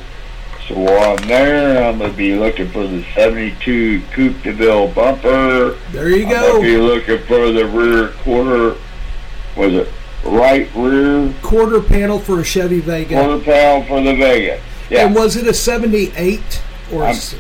[0.67, 5.77] So while I'm there, I'm gonna be looking for the '72 Coupe de Ville bumper.
[5.91, 6.55] there you go.
[6.57, 8.75] I'm be looking for the rear quarter.
[9.55, 9.87] Was it
[10.23, 13.15] right rear Quarter panel for a Chevy Vega.
[13.15, 14.59] quarter panel for the Vega?
[14.89, 15.05] Yeah.
[15.05, 17.35] And was it a 78 or a I'm- I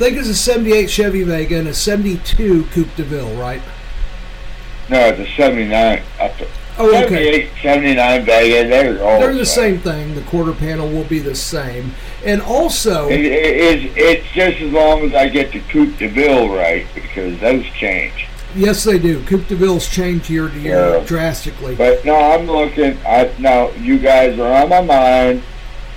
[0.00, 3.60] think it's a 78 Chevy Vega and a 72 Coupe de Ville, right?
[4.88, 6.02] No, it's a 79.
[6.78, 7.50] Oh, okay.
[7.50, 8.68] 78, 79 Vega.
[8.68, 10.14] They're all They're the same thing.
[10.14, 11.92] The quarter panel will be the same.
[12.24, 16.08] And also, It, it, it's, it's just as long as I get the Coupe de
[16.08, 18.26] Ville right because those change.
[18.56, 19.22] yes, they do.
[19.26, 21.04] Coupe de Villes change year to year Yeah.
[21.04, 21.74] drastically.
[21.74, 22.96] But no, I'm looking.
[23.06, 25.42] I now you guys are on my mind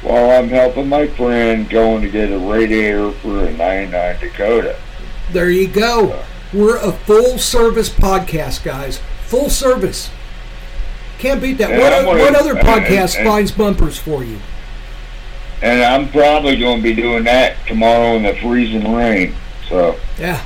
[0.03, 4.77] while I'm helping my friend going to get a radiator for a 99 Dakota.
[5.31, 6.23] There you go.
[6.53, 8.99] We're a full service podcast, guys.
[9.27, 10.11] Full service.
[11.19, 11.71] Can't beat that.
[11.71, 14.39] And What, gonna- what other podcast and- finds bumpers for you?
[15.61, 19.33] And I'm probably going to be doing that tomorrow in the freezing rain.
[19.69, 20.41] So Yeah.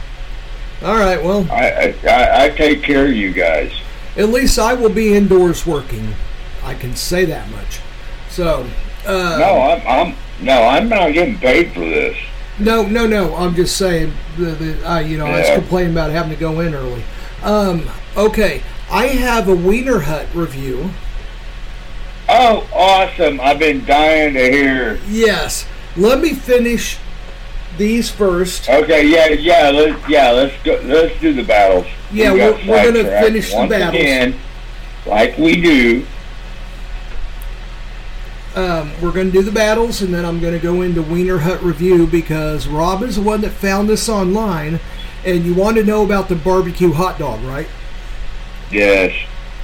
[0.83, 1.21] All right.
[1.23, 3.71] Well, I, I, I take care of you guys.
[4.15, 6.13] at least I will be indoors working.
[6.63, 7.79] I can say that much.
[8.29, 8.67] So,
[9.07, 10.15] uh, No, I'm, I'm
[10.45, 12.15] no, I'm not getting paid for this.
[12.59, 13.35] No, no, no.
[13.35, 14.13] I'm just saying.
[14.37, 17.03] The, the, uh, you know, I was complaining about having to go in early.
[17.43, 20.89] Um, okay, I have a Wiener Hut review.
[22.29, 23.39] Oh, awesome!
[23.39, 24.99] I've been dying to hear.
[25.07, 25.65] Yes.
[25.95, 26.97] Let me finish
[27.77, 28.69] these first.
[28.69, 30.79] Okay, yeah, yeah, let's yeah, let's go.
[30.83, 31.85] Let's do the battles.
[32.11, 33.95] Yeah, We got we're- we're gonna finish the battles.
[34.01, 34.35] again,
[35.05, 36.05] like we do.
[38.57, 41.37] Um, we're going to do the battles, and then I'm going to go into Wiener
[41.37, 44.79] Hut review because Rob is the one that found this online,
[45.23, 47.67] and you want to know about the barbecue hot dog, right?
[48.71, 49.13] Yes.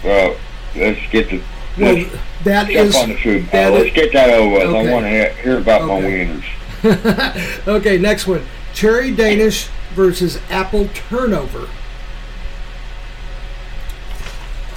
[0.04, 0.38] Well,
[0.76, 1.42] let's get the.
[1.76, 2.06] Well,
[2.44, 3.48] that is on the food.
[3.48, 4.68] that is- let's get that over with.
[4.68, 4.88] Okay.
[4.88, 7.68] I want to hear, hear about my wieners.
[7.68, 8.46] okay, next one.
[8.76, 11.68] Cherry Danish versus apple turnover.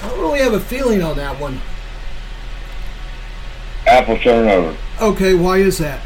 [0.01, 1.61] I don't really have a feeling on that one.
[3.87, 4.75] Apple turnover.
[5.01, 6.01] Okay, why is that?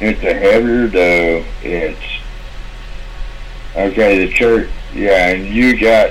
[0.00, 1.44] It's a heavier dough.
[1.62, 2.00] It's
[3.76, 4.26] okay.
[4.26, 6.10] The cherry, yeah, and you got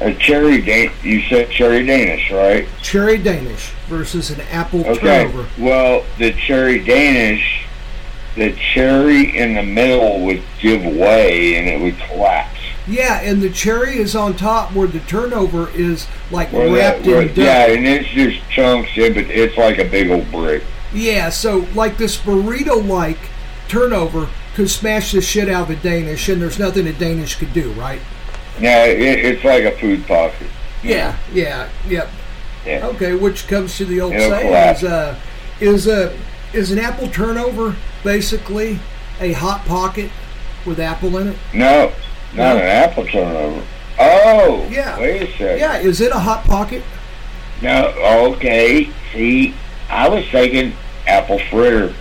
[0.00, 0.60] a cherry.
[0.60, 2.68] Dan- you said cherry Danish, right?
[2.82, 5.24] Cherry Danish versus an apple Okay.
[5.24, 5.46] turnover.
[5.56, 7.62] Well, the cherry Danish,
[8.36, 12.60] the cherry in the middle would give way and it would collapse.
[12.86, 17.28] Yeah, and the cherry is on top where the turnover is like Where wrapped that-
[17.28, 17.42] in dough.
[17.42, 20.62] yeah, and it's just chunks in, but it's like a big old brick.
[20.92, 23.18] Yeah, so like this burrito like
[23.68, 27.52] turnover could smash the shit out of a Danish, and there's nothing a Danish could
[27.52, 28.00] do, right?
[28.60, 30.46] Yeah, it, it's like a food pocket.
[30.82, 32.08] Yeah, yeah, yep.
[32.66, 32.86] Yeah.
[32.88, 34.82] Okay, which comes to the old It'll saying collapse.
[34.82, 35.18] is uh,
[35.60, 36.16] is a
[36.52, 38.78] is an apple turnover basically
[39.20, 40.10] a hot pocket
[40.64, 41.36] with apple in it?
[41.52, 41.92] No,
[42.36, 42.56] not No?
[42.56, 43.62] an apple turnover.
[43.98, 44.98] Oh, Yeah.
[44.98, 45.58] Wait a second.
[45.58, 46.82] Yeah, is it a hot pocket?
[47.62, 47.86] No,
[48.34, 48.88] okay.
[49.12, 49.54] See,
[49.88, 50.74] I was thinking
[51.06, 51.94] apple fritter.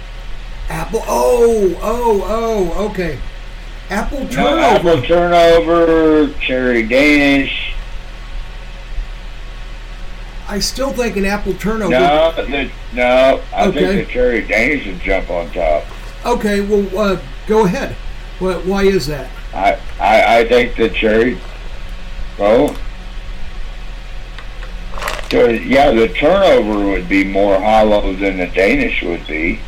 [0.69, 1.03] Apple.
[1.07, 2.25] Oh, oh,
[2.75, 2.85] oh.
[2.89, 3.19] Okay.
[3.89, 4.55] Apple turnover.
[4.55, 7.73] No, apple turnover, cherry Danish.
[10.47, 11.91] I still think an apple turnover.
[11.91, 13.41] No, the, no.
[13.53, 13.79] I Okay.
[13.79, 15.83] think the cherry Danish would jump on top.
[16.25, 17.95] Okay, well, uh, go ahead.
[18.39, 18.65] What?
[18.65, 19.29] Why is that?
[19.53, 21.39] I, I, I think the cherry.
[22.37, 22.75] Well,
[25.29, 29.59] the, yeah, the turnover would be more hollow than the Danish would be.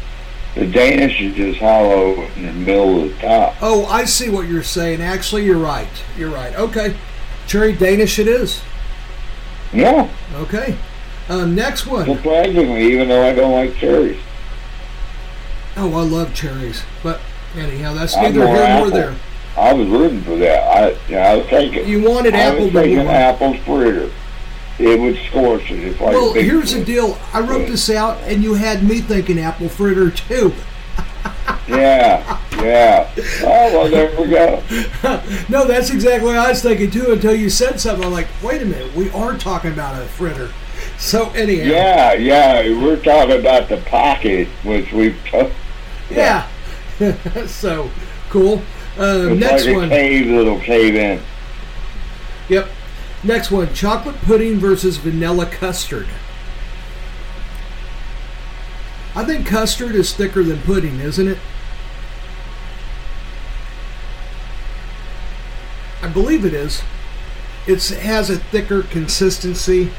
[0.55, 3.55] The Danish is just hollow in the middle of the top.
[3.61, 5.01] Oh, I see what you're saying.
[5.01, 5.87] Actually, you're right.
[6.17, 6.55] You're right.
[6.55, 6.95] Okay.
[7.45, 8.61] Cherry Danish it is.
[9.73, 10.77] Yeah, Okay.
[11.27, 12.05] Uh, next one.
[12.05, 14.21] surprisingly, even though I don't like cherries.
[15.75, 16.83] Oh, I love cherries.
[17.03, 17.19] But
[17.55, 19.15] anyhow, that's neither here nor there.
[19.57, 20.63] I was rooting for that.
[20.77, 21.87] I, yeah, I was thinking.
[21.87, 24.11] You wanted I apple was to thinking move apple fritter.
[24.77, 26.05] It would scorch it if I.
[26.11, 27.17] Well, here's the deal.
[27.31, 30.53] I wrote this out, and you had me thinking apple fritter too.
[31.67, 33.09] Yeah, yeah.
[33.41, 34.61] Oh well, there we go.
[35.49, 37.13] No, that's exactly what I was thinking too.
[37.13, 40.51] Until you said something, I'm like, wait a minute, we are talking about a fritter.
[40.97, 42.83] So anyhow, Yeah, yeah.
[42.83, 45.17] We're talking about the pocket, which we've.
[45.31, 45.49] T-
[46.09, 46.47] yeah.
[47.47, 47.89] so
[48.29, 48.61] cool.
[48.97, 49.89] Uh, it's next like a one.
[49.89, 51.21] cave that'll cave in.
[52.49, 52.67] Yep.
[53.23, 56.07] Next one: chocolate pudding versus vanilla custard.
[59.15, 61.37] I think custard is thicker than pudding, isn't it?
[66.01, 66.81] I believe it is.
[67.65, 69.89] It's, it has a thicker consistency.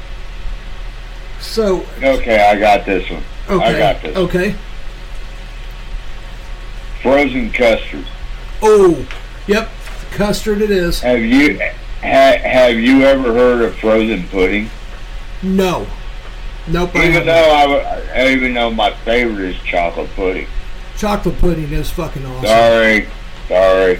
[1.41, 3.23] So, Okay, I got this one.
[3.49, 3.65] okay.
[3.65, 4.15] I got this.
[4.15, 4.55] Okay.
[7.01, 8.05] Frozen custard.
[8.61, 9.07] Oh,
[9.47, 9.69] yep.
[10.11, 11.01] Custard it is.
[11.01, 11.67] Have you ha,
[12.01, 14.69] have you ever heard of frozen pudding?
[15.43, 15.85] No.
[16.67, 16.95] Nope.
[16.95, 17.27] I Even haven't.
[17.27, 20.47] though I, I even though my favorite is chocolate pudding.
[20.97, 22.45] Chocolate pudding is fucking awesome.
[22.47, 23.07] Sorry,
[23.47, 23.99] sorry.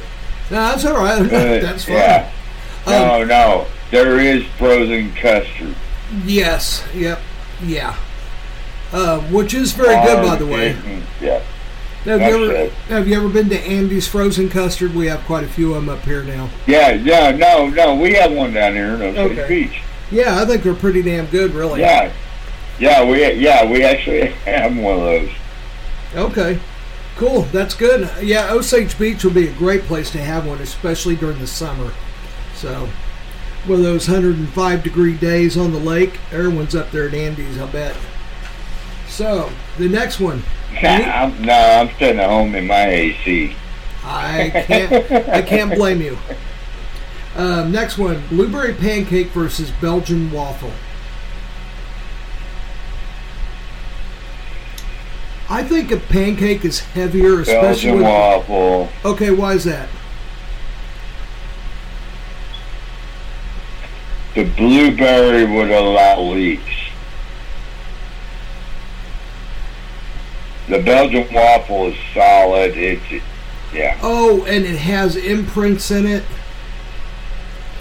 [0.50, 1.22] No, that's all right.
[1.30, 1.94] That's fine.
[1.96, 2.32] Yeah.
[2.88, 3.68] No, Um, no.
[3.92, 5.76] There is frozen custard.
[6.26, 6.86] Yes.
[6.96, 7.20] Yep.
[7.64, 7.96] Yeah.
[8.94, 10.74] Uh, which is very good, by the way.
[10.74, 11.02] Mhm,
[12.08, 14.96] Have you ever have you ever been to Andy's Frozen Custard?
[14.96, 16.50] We have quite a few of them up here now.
[16.66, 17.96] Yeah, yeah, no, no.
[17.96, 19.48] We have one down here in Osage Okay.
[19.48, 19.82] Beach.
[20.10, 21.82] Yeah, I think they're pretty damn good, really.
[21.82, 22.14] Yeah.
[22.80, 25.32] Yeah, we yeah, we actually have one of those.
[26.16, 26.60] Okay.
[27.18, 27.42] Cool.
[27.42, 28.10] That's good.
[28.24, 31.92] Yeah, Osage Beach will be a great place to have one, especially during the summer.
[32.56, 32.88] So,
[33.68, 37.98] with those 105 degree days on the lake, everyone's up there at Andy's, I bet.
[39.18, 39.50] So,
[39.80, 40.44] the next one.
[40.80, 43.56] I'm, no, I'm staying at home in my AC.
[44.04, 45.12] I can't.
[45.28, 46.20] I can't blame you.
[47.36, 50.72] Um, next one: blueberry pancake versus Belgian waffle.
[55.50, 58.90] I think a pancake is heavier, especially Belgian waffle.
[59.04, 59.90] Okay, why is that?
[64.36, 66.87] The blueberry would allow leaks.
[70.68, 72.76] The Belgian waffle is solid.
[72.76, 73.24] It's
[73.74, 73.98] yeah.
[74.02, 76.24] Oh, and it has imprints in it.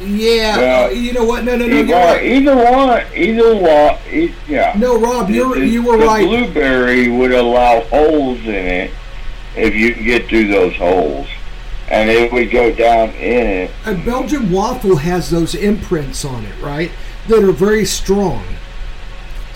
[0.01, 1.44] Yeah, Well, you know what?
[1.44, 2.22] No, no, no, either, right.
[2.22, 4.75] either one, either one, yeah.
[4.77, 6.27] No, Rob, you you were the right.
[6.27, 8.90] blueberry would allow holes in it
[9.57, 11.27] if you can get through those holes,
[11.88, 13.70] and it would go down in it.
[13.87, 16.90] a Belgian waffle has those imprints on it, right?
[17.29, 18.44] That are very strong.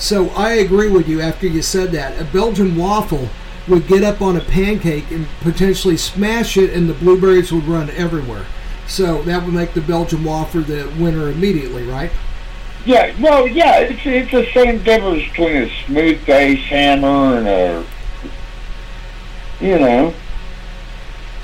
[0.00, 2.18] So I agree with you after you said that.
[2.20, 3.28] A Belgian waffle
[3.68, 7.90] would get up on a pancake and potentially smash it, and the blueberries would run
[7.90, 8.46] everywhere.
[8.88, 12.10] So that would make the Belgian waffle the winner immediately, right?
[12.86, 17.84] Yeah, well, yeah, it's it's the same difference between a smooth face hammer and a,
[19.60, 20.14] you know,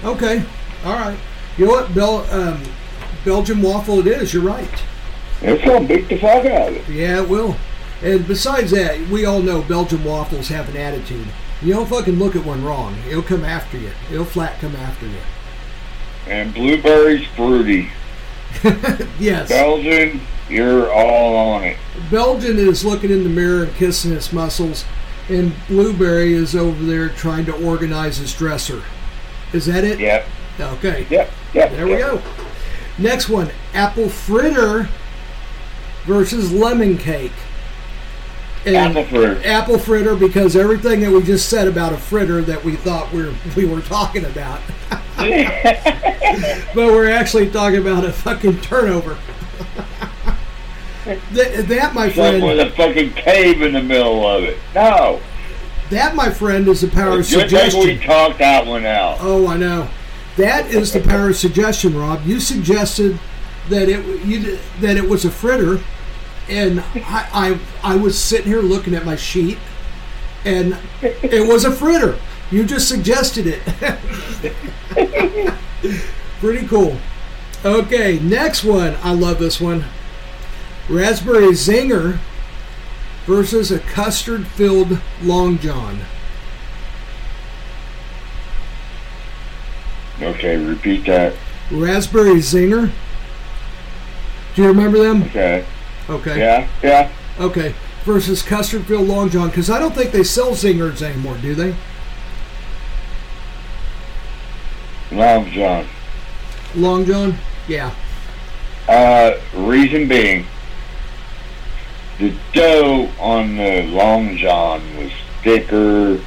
[0.02, 0.42] Okay,
[0.84, 1.18] all right.
[1.58, 2.62] You know what, Bel- um,
[3.24, 4.32] Belgian waffle it is.
[4.32, 4.68] You're right.
[5.42, 6.88] it's gonna beat the fuck out of it.
[6.88, 7.56] Yeah, it will.
[8.02, 11.26] And besides that, we all know Belgian waffles have an attitude.
[11.62, 12.96] You don't fucking look at one wrong.
[13.08, 13.90] It'll come after you.
[14.12, 15.18] It'll flat come after you.
[16.26, 17.90] And blueberries fruity.
[19.18, 19.48] Yes.
[19.48, 21.76] Belgian, you're all on it.
[22.10, 24.84] Belgian is looking in the mirror and kissing its muscles,
[25.28, 28.82] and Blueberry is over there trying to organize his dresser.
[29.52, 29.98] Is that it?
[30.00, 30.26] Yep,
[30.60, 31.06] Okay.
[31.10, 31.70] yep, yep.
[31.70, 32.22] There we go.
[32.98, 34.88] Next one apple fritter
[36.04, 37.32] versus lemon cake.
[38.74, 39.40] Apple fritter.
[39.44, 43.24] apple fritter because everything that we just said about a fritter that we thought we
[43.26, 44.60] were, we were talking about.
[45.16, 49.16] but we're actually talking about a fucking turnover.
[51.32, 54.58] Th- that, my Some with friend, a fucking cave in the middle of it.
[54.74, 55.20] No.
[55.90, 58.00] that, my friend, is the power of Good thing we suggestion.
[58.00, 59.18] talked that one out.
[59.20, 59.88] Oh, I know.
[60.36, 62.26] That is the power of suggestion, Rob.
[62.26, 63.18] You suggested
[63.70, 65.80] that it you that it was a fritter,
[66.48, 69.58] and I, I I was sitting here looking at my sheet,
[70.44, 72.18] and it was a fritter.
[72.50, 73.62] You just suggested it.
[76.40, 76.98] Pretty cool.
[77.64, 78.96] Okay, next one.
[79.02, 79.84] I love this one.
[80.88, 82.20] Raspberry Zinger
[83.24, 86.00] versus a custard-filled Long John.
[90.22, 91.34] Okay, repeat that.
[91.72, 92.92] Raspberry Zinger.
[94.54, 95.24] Do you remember them?
[95.24, 95.66] Okay.
[96.08, 96.38] Okay.
[96.38, 97.12] Yeah, yeah.
[97.38, 97.74] Okay.
[98.04, 101.74] Versus custard filled Long John, because I don't think they sell zingers anymore, do they?
[105.10, 105.86] Long John.
[106.74, 107.36] Long John?
[107.68, 107.92] Yeah.
[108.88, 110.46] Uh, reason being,
[112.18, 115.10] the dough on the Long John was
[115.42, 116.20] thicker,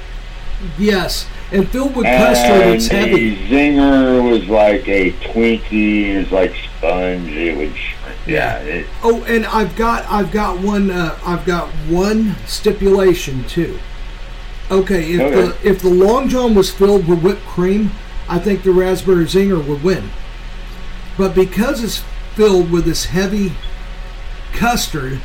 [0.78, 1.26] Yes.
[1.52, 3.36] And filled with custard, and it's the heavy.
[3.48, 6.10] zinger was like a Twinkie.
[6.10, 7.32] It was like sponge.
[7.32, 7.72] It was,
[8.28, 8.58] yeah.
[8.60, 13.80] It, Oh, and I've got I've got one uh, I've got one stipulation too.
[14.72, 15.36] Okay, if Okay.
[15.62, 17.92] the if the Long John was filled with whipped cream,
[18.28, 20.10] I think the Raspberry Zinger would win.
[21.18, 22.04] But because it's
[22.36, 23.54] filled with this heavy
[24.54, 25.20] custard,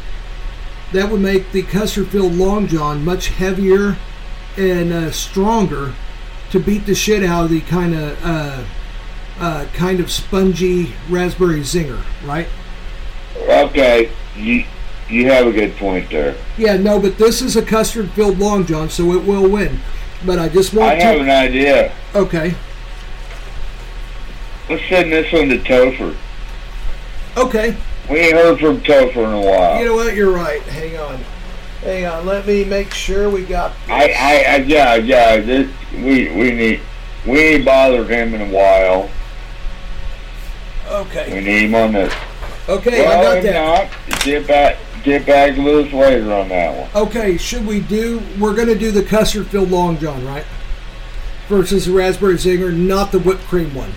[0.92, 3.97] that would make the custard filled Long John much heavier
[4.57, 5.92] and uh, stronger
[6.51, 8.64] to beat the shit out of the kind of uh,
[9.40, 12.47] uh, kind of spongy Raspberry Zinger, right?
[13.49, 14.64] Okay, you
[15.09, 16.36] you have a good point there.
[16.57, 19.80] Yeah, no, but this is a custard filled long john, so it will win.
[20.24, 21.92] But I just want I have an idea.
[22.14, 22.55] Okay.
[24.68, 26.16] Let's send this one to Topher.
[27.36, 27.76] Okay.
[28.09, 29.78] We ain't heard from Topher in a while.
[29.78, 30.14] You know what?
[30.14, 30.62] You're right.
[30.62, 31.20] Hang on.
[31.82, 32.24] Hang on.
[32.24, 33.72] Let me make sure we got.
[33.88, 35.36] I, I, I, yeah, yeah.
[35.36, 36.80] This, we, we need,
[37.26, 39.11] we ain't bothered him in a while.
[40.88, 41.34] Okay.
[41.34, 42.14] We need him on this.
[42.68, 43.88] Okay, well, I got that.
[44.08, 47.06] not, get back, get back us later on that one.
[47.08, 48.22] Okay, should we do?
[48.38, 50.46] We're going to do the custard filled long john, right?
[51.48, 53.92] Versus the raspberry zinger, not the whipped cream one.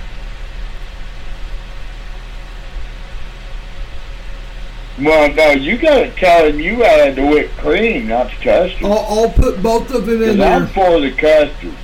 [4.99, 8.83] Well, no, you gotta tell him you added the whipped cream, not the custard.
[8.83, 10.59] I'll, I'll put both of them in there.
[10.59, 11.75] I'm for the custard.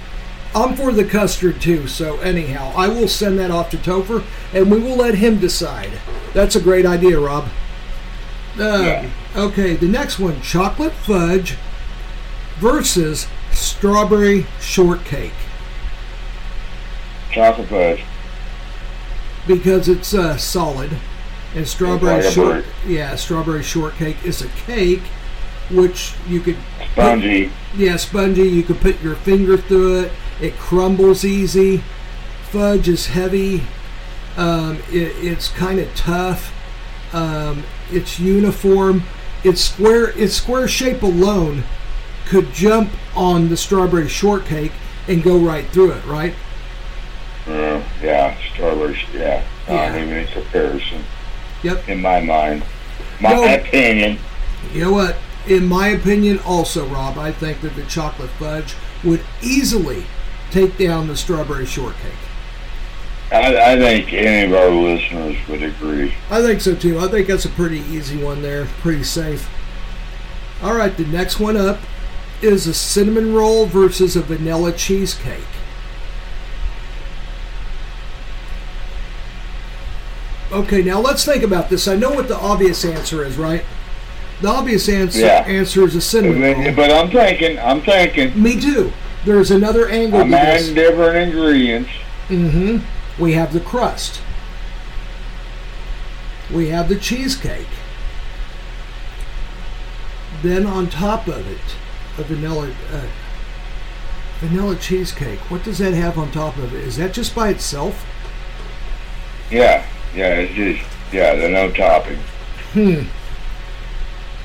[0.56, 1.88] I'm for the custard too.
[1.88, 4.24] So anyhow, I will send that off to Topher,
[4.54, 5.91] and we will let him decide.
[6.34, 7.47] That's a great idea, Rob.
[8.60, 11.58] Uh, Okay, the next one: chocolate fudge
[12.60, 15.34] versus strawberry shortcake,
[17.32, 18.04] Chocolate fudge.
[19.47, 20.91] because it's uh, solid,
[21.56, 25.01] and strawberry like short yeah strawberry shortcake is a cake,
[25.72, 26.58] which you could
[26.91, 27.51] Spongy.
[27.76, 28.43] Yeah, spongy.
[28.47, 30.12] You can put your finger through it.
[30.44, 31.82] It crumbles easy.
[32.52, 33.64] Fudge is heavy.
[34.36, 36.52] Um, it, it's kind of tough.
[37.14, 39.04] Um, it's uniform.
[39.46, 40.10] Its square.
[40.20, 41.64] Its square shape alone
[42.26, 44.74] could jump on the strawberry shortcake
[45.08, 46.06] and go right through it.
[46.06, 46.34] Right?
[47.48, 49.00] Uh, yeah, strawberry.
[49.14, 50.04] Yeah, not Yeah.
[50.04, 51.06] even in comparison.
[51.64, 51.88] Yep.
[51.88, 52.64] In my mind,
[53.22, 54.20] my opinion.
[54.74, 55.16] You know what?
[55.48, 58.76] In my opinion, also, Rob, I think that the chocolate fudge
[59.06, 60.04] would easily
[60.54, 62.12] take down the strawberry shortcake.
[63.32, 66.14] I, I think any of our listeners would agree.
[66.30, 66.99] I think so too.
[66.99, 69.49] I think that's a pretty easy one there, pretty safe.
[70.62, 71.80] All right, the next one up
[72.41, 75.43] is a cinnamon roll versus a vanilla cheesecake.
[80.51, 81.88] Okay, now let's think about this.
[81.88, 83.66] I know what the obvious answer is, right?
[84.41, 85.43] The obvious answer Yeah.
[85.47, 86.64] answer is a cinnamon roll.
[86.66, 88.39] But, but I'm thinking, I'm thinking.
[88.41, 88.91] Me too.
[89.26, 90.34] There's another angle this.
[90.34, 91.89] adding different ingredients.
[92.28, 93.21] Mm-hmm.
[93.21, 94.21] We have the crust.
[96.51, 97.67] We have the cheesecake.
[100.41, 101.76] Then on top of it,
[102.17, 103.07] a vanilla uh,
[104.39, 105.39] vanilla cheesecake.
[105.49, 106.84] What does that have on top of it?
[106.84, 108.05] Is that just by itself?
[109.49, 112.19] Yeah, yeah, it's just yeah, the no topping.
[112.74, 113.03] Hmm.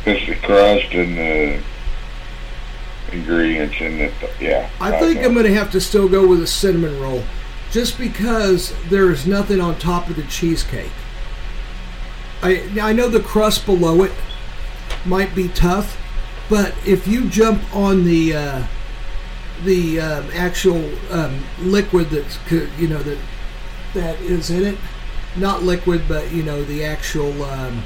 [0.05, 1.63] Just the crust and the
[3.13, 4.71] ingredients and the yeah.
[4.81, 7.23] I think I'm going to have to still go with a cinnamon roll,
[7.71, 10.91] just because there is nothing on top of the cheesecake.
[12.43, 14.13] I I know the crust below it
[15.05, 16.01] might be tough,
[16.49, 18.67] but if you jump on the uh,
[19.65, 22.39] the um, actual um, liquid that's
[22.79, 23.19] you know that
[23.95, 24.79] that is in it,
[25.37, 27.83] not liquid, but you know the actual um,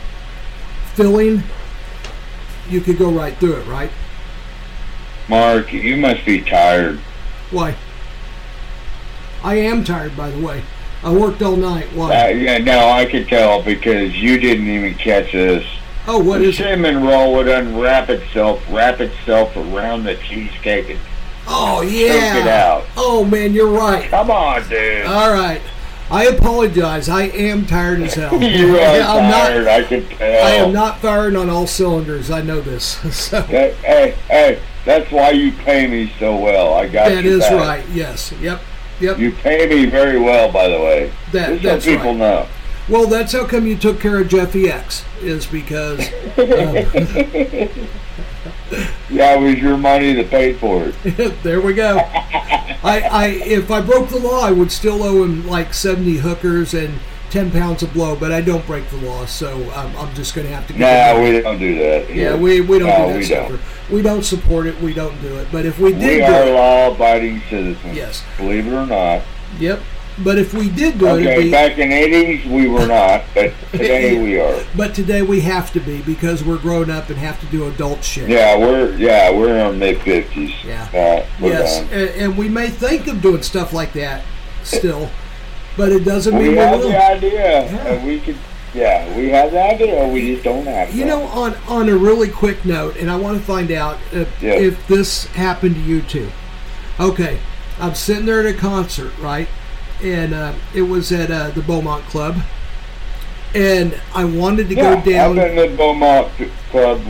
[0.95, 1.43] filling,
[2.68, 3.91] you could go right through it, right?
[5.29, 6.99] Mark, you must be tired.
[7.51, 7.75] Why?
[9.43, 10.62] I am tired, by the way.
[11.03, 11.87] I worked all night.
[11.93, 12.31] Uh, Why?
[12.31, 15.66] yeah, no, I could tell because you didn't even catch this.
[16.07, 16.62] Oh, what the is it?
[16.62, 21.01] cinnamon roll would unwrap itself, wrap itself around the cheesecake, and
[21.49, 22.37] Oh, yeah.
[22.39, 22.85] it out.
[22.97, 24.09] Oh, man, you're right.
[24.09, 25.07] Come on, dude.
[25.07, 25.61] All right.
[26.09, 27.09] I apologize.
[27.09, 28.35] I am tired as hell.
[28.43, 29.64] you are I'm tired.
[29.64, 29.75] not.
[29.75, 30.47] I can tell.
[30.47, 32.31] I am not firing on all cylinders.
[32.31, 32.95] I know this.
[33.12, 36.74] So Hey, hey, hey, that's why you pay me so well.
[36.74, 37.53] I got that is back.
[37.53, 37.89] right.
[37.91, 38.33] Yes.
[38.41, 38.61] Yep.
[39.01, 39.18] Yep.
[39.18, 41.12] You pay me very well, by the way.
[41.33, 42.18] That- Just so people right.
[42.18, 42.47] know.
[42.89, 46.01] Well, that's how come you took care of Jeffy X is because
[49.11, 51.20] Yeah, it was your money that paid for it.
[51.20, 51.99] Uh, there we go.
[51.99, 56.72] I, I if I broke the law, I would still owe him like seventy hookers
[56.74, 56.99] and
[57.33, 60.47] ten pounds of blow, but I don't break the law, so I'm, I'm just going
[60.47, 60.72] to have to.
[60.74, 62.14] give Nah, we don't do that.
[62.14, 63.49] Yeah, we, we don't no, do that we stuff.
[63.49, 63.61] don't.
[63.91, 64.78] We don't support it.
[64.80, 65.49] We don't do it.
[65.51, 67.97] But if we did We do are it, law-abiding citizens.
[67.97, 68.22] Yes.
[68.37, 69.22] Believe it or not.
[69.59, 69.80] yep.
[70.22, 73.22] But if we did do it, it'd Okay, back in the 80s, we were not,
[73.35, 74.62] but today we are.
[74.76, 78.05] but today we have to be because we're grown up and have to do adult
[78.05, 78.28] shit.
[78.28, 80.53] Yeah, we're yeah we're in our mid 50s.
[80.64, 80.83] Yeah.
[80.93, 84.22] Uh, Yes, and, and we may think of doing stuff like that
[84.64, 85.09] still,
[85.77, 88.05] but it doesn't mean We we have the idea, Yeah.
[88.05, 88.37] we could.
[88.75, 90.09] Yeah, we have the idea.
[90.09, 90.95] We just don't have.
[90.95, 91.09] You to.
[91.09, 94.55] know, on on a really quick note, and I want to find out if, Yeah.
[94.55, 96.31] if this happened to you too.
[96.99, 97.39] Okay,
[97.79, 99.49] I'm sitting there at a concert, right?
[100.03, 102.37] And uh, it was at uh, the Beaumont Club,
[103.55, 105.39] and I wanted to yeah, go down.
[105.39, 106.29] I've been to Beaumont
[106.70, 107.01] Club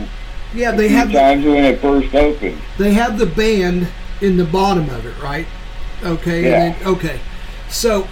[0.53, 2.59] yeah, they have the, times when it first opened.
[2.77, 3.87] they have the band
[4.21, 5.47] in the bottom of it, right?
[6.03, 6.43] Okay.
[6.43, 6.63] Yeah.
[6.63, 7.19] And then, okay.
[7.69, 8.07] So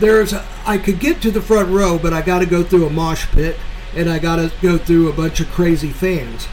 [0.00, 0.32] there's
[0.66, 3.26] I could get to the front row, but I got to go through a mosh
[3.28, 3.56] pit
[3.94, 6.46] and I got to go through a bunch of crazy fans.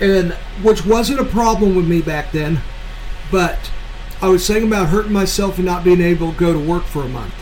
[0.00, 0.32] And
[0.62, 2.60] which wasn't a problem with me back then,
[3.30, 3.70] but
[4.20, 7.02] I was saying about hurting myself and not being able to go to work for
[7.02, 7.34] a month.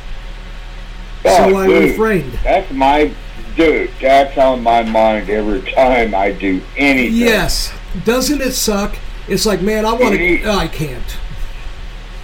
[1.23, 2.33] So Oh, I dude, refrained.
[2.43, 3.13] That's my
[3.57, 3.91] dude.
[4.01, 7.17] That's on my mind every time I do anything.
[7.17, 7.73] Yes.
[8.05, 8.97] Doesn't it suck?
[9.27, 10.51] It's like, man, I want to.
[10.51, 11.17] I can't.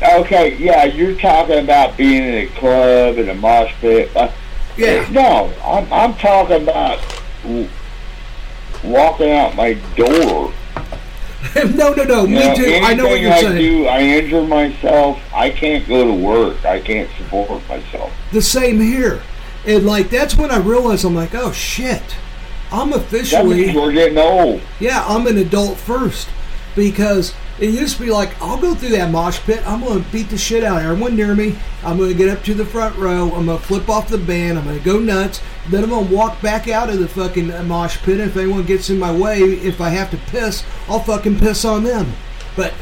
[0.03, 4.11] Okay, yeah, you're talking about being in a club in a mosh pit.
[4.17, 4.31] Uh,
[4.77, 5.07] Yeah.
[5.11, 7.01] No, I'm, I'm talking about
[7.43, 7.69] w-
[8.83, 10.53] walking out my door.
[11.75, 12.21] no, no, no.
[12.25, 12.81] You Me know, too.
[12.83, 13.57] I know what you're I saying.
[13.57, 15.19] do, I injure myself.
[15.35, 16.65] I can't go to work.
[16.65, 18.11] I can't support myself.
[18.33, 19.21] the same here.
[19.67, 22.03] And like that's when I realized I'm like, oh shit,
[22.73, 23.61] I'm officially.
[23.61, 24.63] That means we're getting old.
[24.79, 26.29] yeah, I'm an adult first
[26.75, 30.31] because it used to be like I'll go through that mosh pit, I'm gonna beat
[30.31, 33.31] the shit out of everyone near me, I'm gonna get up to the front row,
[33.33, 36.69] I'm gonna flip off the band, I'm gonna go nuts, then I'm gonna walk back
[36.69, 38.19] out of the fucking mosh pit.
[38.19, 41.85] If anyone gets in my way, if I have to piss, I'll fucking piss on
[41.85, 42.13] them.
[42.57, 42.75] But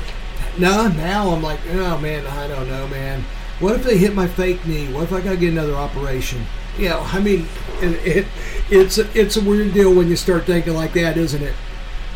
[0.56, 3.24] no, now I'm like, oh man, I don't know, man.
[3.58, 4.92] What if they hit my fake knee?
[4.92, 6.46] What if I gotta get another operation?
[6.78, 7.48] You know, I mean,
[7.80, 8.26] it, it
[8.70, 11.54] it's a, it's a weird deal when you start thinking like that, isn't it?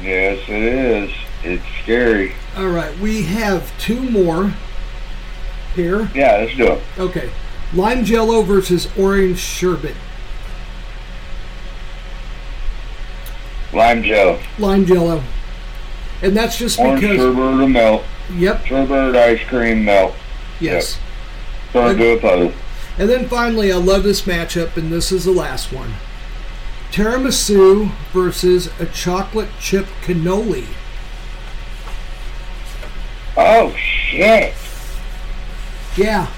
[0.01, 1.13] Yes, it is.
[1.45, 2.35] It's scary.
[2.57, 4.53] All right, we have two more
[5.75, 6.09] here.
[6.15, 6.83] Yeah, let's do it.
[6.99, 7.31] Okay,
[7.75, 9.97] lime jello versus orange sherbet.
[13.73, 14.39] Lime Joe.
[14.59, 15.23] Lime jello,
[16.23, 17.17] and that's just Orange because.
[17.17, 18.05] sherbet or milk.
[18.35, 18.67] Yep.
[18.67, 20.15] Sherbet ice cream milk.
[20.61, 20.99] Yes.
[21.73, 22.53] Turn to do a puddle.
[22.99, 25.95] And then finally, I love this matchup, and this is the last one.
[26.91, 30.67] Tiramisu versus a chocolate chip cannoli.
[33.37, 34.55] Oh shit!
[35.97, 36.31] Yeah.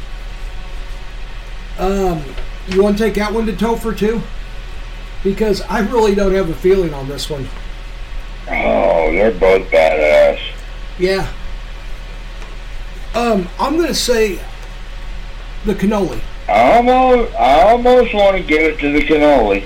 [1.78, 2.22] Um,
[2.68, 4.22] you want to take that one to Topher too?
[5.24, 7.48] Because I really don't have a feeling on this one.
[8.48, 10.38] Oh, they're both badass.
[10.98, 11.32] Yeah.
[13.14, 14.40] Um, I'm gonna say
[15.64, 19.64] the cannoli, I almost, I almost want to give it to the cannoli,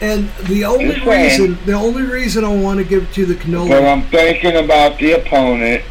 [0.00, 1.40] and the only Just saying.
[1.50, 4.56] reason, the only reason I want to give it to the but cannoli, I'm thinking
[4.56, 5.84] about the opponent.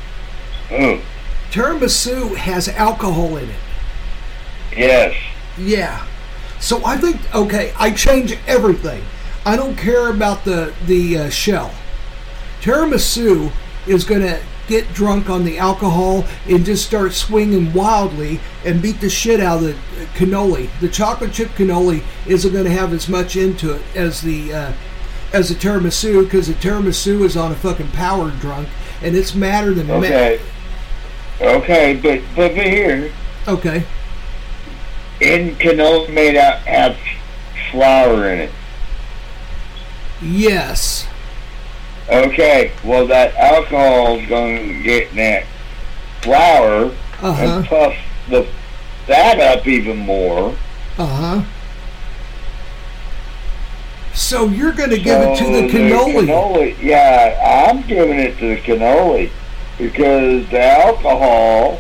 [0.71, 1.01] Ooh,
[1.51, 3.59] tiramisu has alcohol in it.
[4.75, 5.15] yes.
[5.57, 6.05] Yeah.
[6.59, 9.03] So I think okay, I change everything.
[9.45, 11.73] I don't care about the the uh, shell.
[12.61, 13.51] Tiramisu
[13.85, 18.99] is going to get drunk on the alcohol and just start swinging wildly and beat
[18.99, 20.69] the shit out of the uh, cannoli.
[20.81, 24.73] The chocolate chip cannoli isn't going to have as much into it as the uh,
[25.31, 28.67] as the tiramisu because the tiramisu is on a fucking power drunk
[29.01, 30.07] and it's madder than ma-
[31.41, 31.95] Okay.
[32.01, 33.11] But but here,
[33.47, 33.83] okay.
[35.21, 36.97] in cannoli made out have
[37.71, 38.51] flour in it.
[40.21, 41.05] Yes.
[42.09, 45.43] Okay, well that alcohol is going to get in that
[46.21, 46.85] flour
[47.21, 47.43] Uh-huh.
[47.57, 47.93] and puff
[48.29, 48.47] the
[49.07, 50.55] that up even more.
[50.97, 51.43] Uh huh.
[54.13, 56.13] So you're going to give it to the So cannoli.
[56.25, 56.81] cannoli.
[56.81, 59.29] Yeah, I'm giving it to the cannoli
[59.77, 61.79] because the alcohol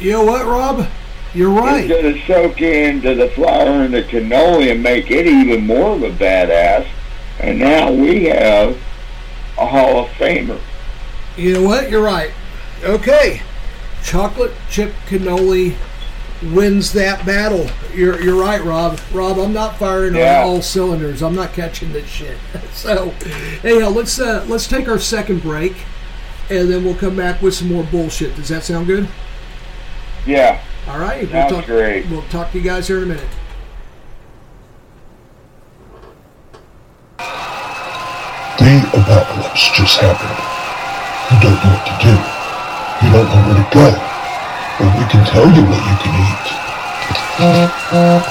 [0.00, 0.86] You know what, Rob?
[1.34, 1.80] You're right.
[1.80, 1.88] right.
[1.88, 6.02] going to soak into the flour and the cannoli and make it even more of
[6.02, 6.88] a badass.
[7.40, 8.76] And now we have
[9.58, 10.58] a Hall of Famer.
[11.36, 11.90] You know what?
[11.90, 12.30] You're right.
[12.82, 13.42] Okay.
[14.02, 15.76] Chocolate chip cannoli
[16.42, 17.68] wins that battle.
[17.94, 18.98] You're you're right, Rob.
[19.12, 20.42] Rob, I'm not firing Yeah.
[20.42, 21.22] on all cylinders.
[21.22, 22.38] I'm not catching this shit.
[22.72, 23.12] so,
[23.62, 25.74] anyhow, let's uh, let's take our second break,
[26.50, 28.34] and then we'll come back with some more bullshit.
[28.36, 29.08] Does that sound good?
[30.26, 31.30] Yeah, All right.
[31.30, 32.06] We'll talk, great.
[32.08, 33.28] We'll talk to you guys here in a minute.
[38.58, 40.38] The apocalypse just happened.
[41.30, 42.14] You don't know what to do.
[43.06, 43.88] You don't know where to go.
[44.78, 46.12] But we can tell you what you can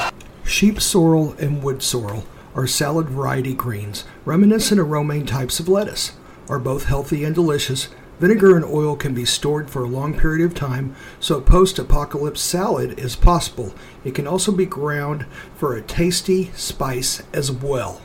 [0.05, 0.47] eat.
[0.47, 6.13] Sheep sorrel and wood sorrel are salad variety greens, reminiscent of romaine types of lettuce.
[6.49, 7.89] Are both healthy and delicious.
[8.19, 11.77] Vinegar and oil can be stored for a long period of time, so a post
[11.77, 13.75] apocalypse salad is possible.
[14.03, 18.01] It can also be ground for a tasty spice as well.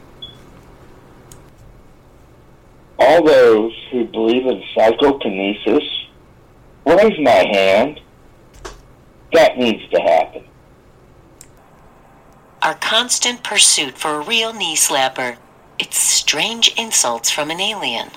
[3.03, 5.83] all those who believe in psychokinesis,
[6.87, 8.01] raise my hand.
[9.33, 10.45] That needs to happen.
[12.63, 15.37] Our constant pursuit for a real knee slapper.
[15.79, 18.11] It's strange insults from an alien.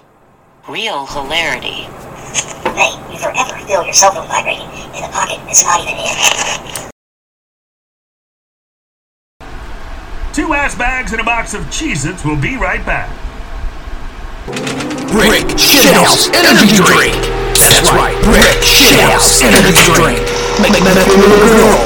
[0.67, 1.85] Real hilarity.
[2.73, 4.65] Hey, you forever feel your cell phone vibrating
[4.97, 6.89] in the pocket that's not even in.
[10.33, 13.13] Two ass bags and a box of Cheez Its will be right back.
[15.13, 17.13] Brick Shithouse Energy Drink.
[17.69, 20.17] That's right, Brick Shithouse Energy Drink.
[20.65, 21.77] Make make that little girl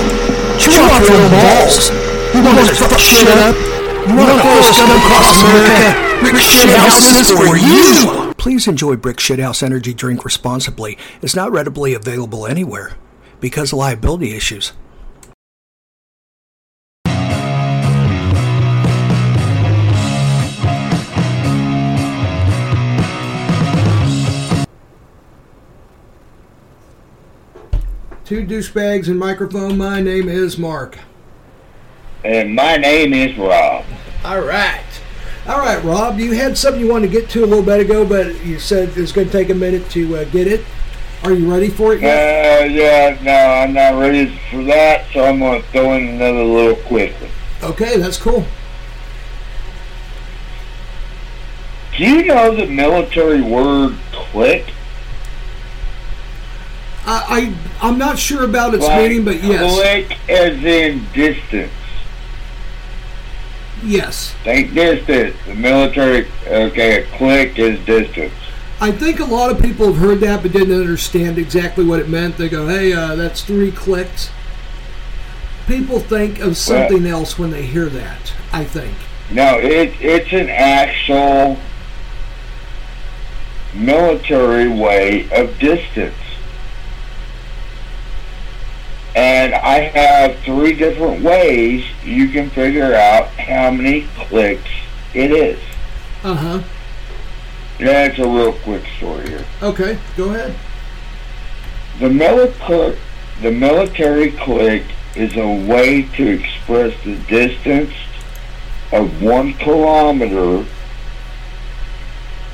[0.56, 1.92] chew off your little balls.
[2.32, 3.60] You want to fuck shit up?
[4.08, 6.00] You want to throw a stun across America?
[6.24, 8.19] Brick Shithouse is for you.
[8.40, 10.98] Please enjoy Brick Shithouse Energy Drink responsibly.
[11.22, 12.94] It's not readily available anywhere
[13.42, 14.72] because of liability issues.
[28.24, 29.78] Two douchebags and microphone.
[29.78, 30.98] My name is Mark.
[32.24, 33.84] And my name is Rob.
[34.24, 34.86] All right.
[35.50, 38.06] All right, Rob, you had something you wanted to get to a little bit ago,
[38.06, 40.64] but you said it's going to take a minute to uh, get it.
[41.24, 42.62] Are you ready for it yet?
[42.62, 46.43] Uh, yeah, no, I'm not ready for that, so I'm going to throw in another
[46.43, 47.32] little quick one.
[47.72, 48.45] Okay, that's cool.
[51.97, 54.72] Do you know the military word click?
[57.08, 61.72] I, I I'm not sure about its Like, meaning, but yes, Click as in distance.
[63.84, 64.34] Yes.
[64.44, 65.36] Think distance.
[65.46, 68.34] The military, okay, a click is distance.
[68.82, 72.08] I think a lot of people have heard that, but didn't understand exactly what it
[72.08, 72.38] meant.
[72.38, 74.30] They go, "Hey, uh, that's three clicks."
[75.68, 78.34] People think of something else when they hear that.
[78.52, 78.96] I think.
[79.32, 81.58] No, it, it's an actual
[83.74, 86.16] military way of distance.
[89.16, 94.70] And I have three different ways you can figure out how many clicks
[95.14, 95.60] it is.
[96.24, 96.62] Uh huh.
[97.80, 99.45] That's a real quick story here.
[99.64, 100.53] Okay, go ahead.
[101.99, 102.97] The military,
[103.41, 104.84] the military click
[105.16, 107.93] is a way to express the distance
[108.91, 110.66] of one kilometer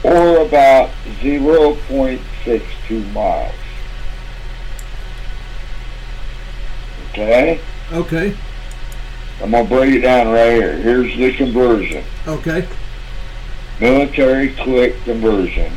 [0.04, 0.90] or about
[1.22, 3.54] 0.62 miles.
[7.18, 7.62] Okay?
[7.94, 8.36] Okay.
[9.42, 10.78] I'm going to break it down right here.
[10.78, 12.04] Here's the conversion.
[12.28, 12.68] Okay.
[13.80, 15.72] military click conversion.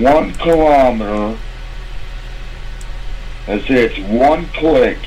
[0.00, 1.38] One kilometer,
[3.46, 4.98] let's say it's one click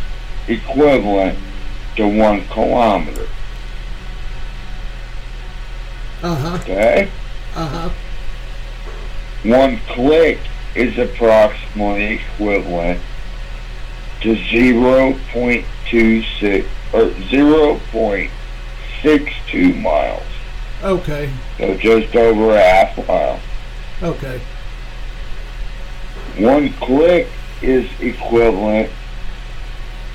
[0.47, 1.38] equivalent
[1.97, 3.28] to one kilometer.
[6.24, 6.55] Uh huh.
[6.62, 7.12] Okay?
[7.55, 7.89] Uh huh.
[9.43, 10.39] One click
[10.76, 12.99] is approximately equivalent
[14.22, 20.24] to 0.26 or 0.62 miles.
[20.84, 21.32] Okay.
[21.57, 23.39] So just over a half mile.
[24.01, 24.41] Okay.
[26.38, 27.28] One click
[27.61, 28.89] is equivalent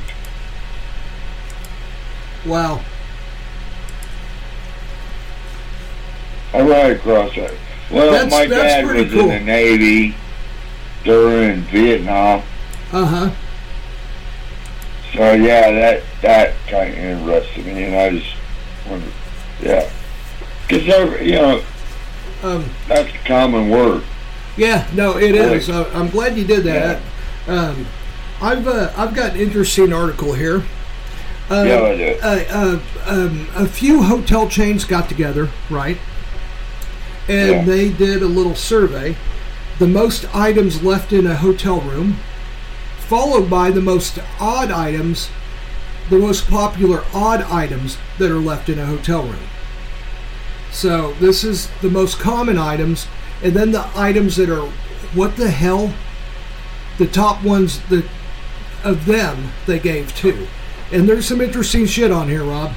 [2.47, 2.81] Wow.
[6.55, 7.53] I'm right across that.
[7.91, 9.23] Well, That's- my that's dad was cool.
[9.23, 10.15] in the Navy
[11.05, 12.43] during Vietnam.
[12.93, 13.31] Uh huh.
[15.15, 18.35] So yeah, that that kind of interested me, and I just
[18.89, 19.13] wondered,
[19.63, 19.89] yeah,
[20.67, 20.87] because
[21.23, 21.63] you know
[22.43, 24.03] Um, that's a common word.
[24.57, 25.69] Yeah, no, it is.
[25.71, 27.01] Uh, I'm glad you did that.
[27.47, 27.87] Um,
[28.41, 30.65] I've uh, I've got an interesting article here.
[31.51, 32.19] Uh, Yeah, I do.
[32.23, 35.99] Uh, uh, um, a few hotel chains got together, right?
[37.29, 37.65] And Yeah.
[37.65, 39.17] they did a little survey.
[39.79, 42.19] The most items left in a hotel room,
[43.09, 45.29] followed by the most odd items,
[46.11, 49.49] the most popular odd items that are left in a hotel room.
[50.71, 53.07] So this is the most common items,
[53.43, 54.69] and then the items that are
[55.15, 55.93] what the hell?
[56.99, 58.05] The top ones that
[58.83, 60.47] of them they gave too.
[60.93, 62.73] And there's some interesting shit on here, Rob.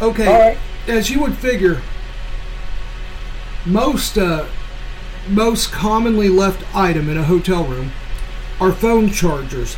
[0.00, 0.58] Okay, right.
[0.88, 1.80] as you would figure,
[3.66, 4.46] most uh,
[5.28, 7.92] most commonly left item in a hotel room
[8.60, 9.76] are phone chargers.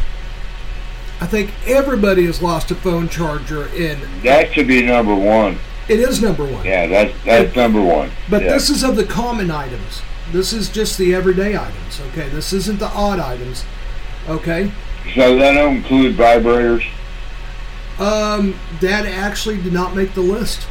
[1.20, 4.00] I think everybody has lost a phone charger in.
[4.22, 5.58] That should be number one.
[5.88, 6.64] It is number one.
[6.64, 8.10] Yeah, that's that's number one.
[8.28, 8.52] But yeah.
[8.52, 10.02] this is of the common items.
[10.32, 12.00] This is just the everyday items.
[12.08, 13.64] Okay, this isn't the odd items.
[14.28, 14.72] Okay,
[15.14, 16.84] so that don't include vibrators.
[17.98, 20.66] um, that actually did not make the list.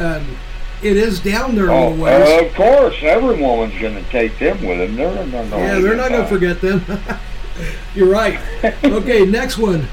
[0.00, 0.36] Um,
[0.82, 2.28] it is down there Oh, ways.
[2.28, 4.96] uh, of course, every woman's going to take them with them.
[4.96, 6.82] They're not going yeah, they're not gonna forget them.
[7.94, 8.38] You're right.
[8.84, 9.88] Okay, next one,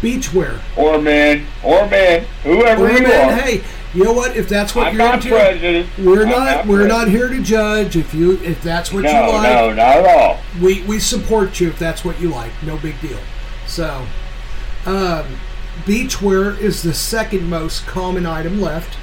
[0.00, 0.58] beachwear.
[0.76, 3.42] Or men, or men, whoever Or you man, are.
[3.42, 3.62] hey,
[3.92, 4.36] you know what?
[4.36, 5.88] If that's what I'm you're not into, president.
[5.98, 6.88] we're I'm not, not we're president.
[6.88, 7.96] not here to judge.
[7.96, 10.38] If you if that's what no, you like, no, not at all.
[10.62, 12.52] we we support you if that's what you like.
[12.62, 13.18] No big deal.
[13.66, 14.06] So,
[14.86, 15.26] um,
[15.84, 18.96] beachwear is the second most common item left.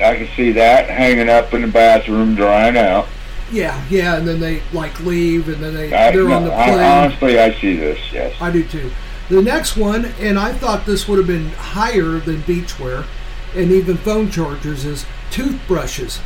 [0.00, 3.06] I can see that hanging up in the bathroom, drying out.
[3.52, 6.52] Yeah, yeah, and then they like leave, and then they I, they're no, on the
[6.54, 6.80] I- plane.
[6.80, 7.98] honestly, I see this.
[8.12, 8.34] Yes.
[8.40, 8.90] I do too.
[9.28, 13.06] The next one, and I thought this would have been higher than beachwear,
[13.54, 16.20] and even phone chargers, is toothbrushes.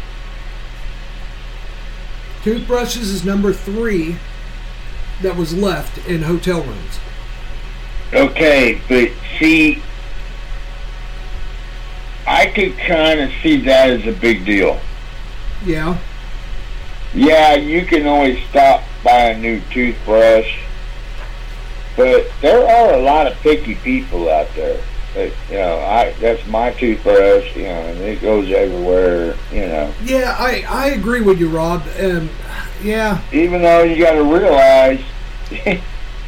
[2.42, 4.16] Toothbrushes is number three
[5.22, 6.98] that was left in hotel rooms.
[8.12, 9.82] Okay, but see,
[12.28, 14.78] I could kind of see that as a big deal.
[15.64, 15.98] Yeah,
[17.14, 20.58] Yeah, you can always stop by a new toothbrush,
[21.96, 24.78] but there are a lot of picky people out there.
[25.14, 27.56] That, you know, I that's my toothbrush.
[27.56, 29.34] You know, and it goes everywhere.
[29.50, 31.82] You know, yeah, I I agree with you, Rob.
[31.98, 32.28] Um,
[32.82, 35.00] yeah, even though you got to realize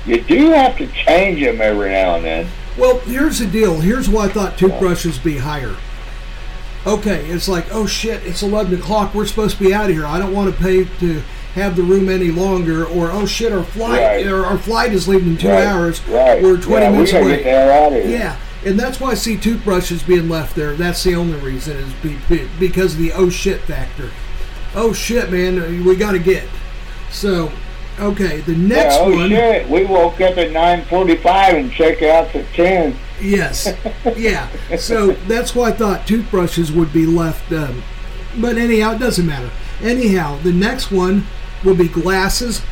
[0.07, 2.49] you do have to change them every now and then.
[2.79, 3.81] Well, here's the deal.
[3.81, 5.77] Here's why I thought toothbrushes be higher.
[6.87, 9.15] Okay, it's like, oh shit, it's 11 o'clock.
[9.15, 10.07] We're supposed to be out of here.
[10.07, 11.21] I don't want to pay to
[11.55, 12.87] have the room any longer.
[12.87, 14.27] Or, oh shit, our flight, Right.
[14.27, 16.01] or our flight is leaving in two Right, hours.
[16.09, 16.43] right.
[16.43, 17.43] We're 20 Yeah, minutes gotta away.
[17.43, 18.07] get out of here.
[18.19, 20.73] Yeah, and that's why I see toothbrushes being left there.
[20.73, 24.11] That's the only reason is be, be, because of the oh shit factor.
[24.75, 26.45] Oh shit, man, uh, we got to get.
[27.11, 27.51] So,
[27.99, 29.29] okay, the next yeah, oh one.
[29.29, 32.97] shit, we woke up at nine forty-five and check out at ten.
[33.21, 33.69] Yes.
[34.17, 34.49] Yeah.
[34.77, 37.53] So that's why I thought toothbrushes would be left.
[37.53, 37.83] Um,
[38.39, 39.51] but anyhow, it doesn't matter.
[39.83, 41.27] Anyhow, the next one
[41.65, 42.63] will be glasses.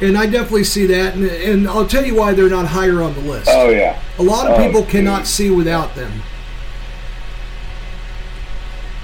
[0.00, 1.14] And I definitely see that.
[1.14, 3.48] And, and I'll tell you why they're not higher on the list.
[3.50, 4.00] Oh yeah.
[4.18, 6.22] A lot of Oh, people cannot see without them.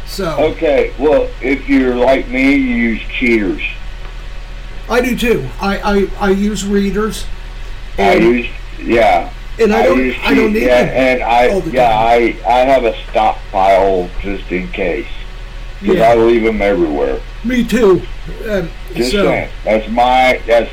[0.07, 3.63] So Okay, well, if you're like me, you use cheaters.
[4.89, 5.49] I do too.
[5.61, 5.79] I,
[6.21, 7.27] I, I use readers.
[7.99, 8.47] I use,
[8.81, 9.33] yeah.
[9.59, 12.95] And I don't- use I don't need yeah, and I, yeah, I, I have a
[13.11, 15.07] stockpile just in case.
[15.81, 16.11] Because Yeah.
[16.11, 17.21] I leave them everywhere.
[17.45, 18.03] Me too.
[18.49, 19.51] Um, Just so saying.
[19.65, 20.73] That's my, that's, that's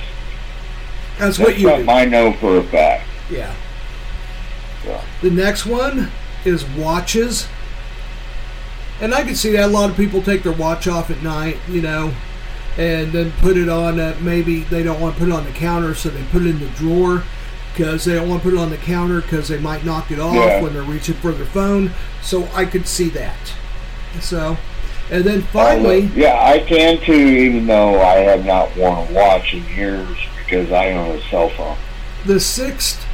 [1.19, 1.89] that's what you do.
[1.89, 3.03] I know for a fact.
[3.29, 3.53] Yeah.
[4.85, 5.01] Yeah.
[5.21, 6.09] The next one
[6.45, 7.47] is watches.
[8.99, 11.57] And I can see that a lot of people take their watch off at night,
[11.67, 12.13] you know,
[12.77, 13.99] and then put it on.
[13.99, 16.49] Uh, maybe they don't want to put it on the counter, so they put it
[16.49, 17.23] in the drawer
[17.73, 20.19] because they don't want to put it on the counter because they might knock it
[20.19, 20.61] off Yeah.
[20.61, 21.91] when they're reaching for their phone.
[22.21, 23.37] So I could see that.
[24.19, 24.57] So,
[25.09, 29.53] and then finally, Yeah, I can too, even though I have not worn a watch
[29.53, 31.77] in years because I own a cell phone.
[32.25, 33.05] the sixth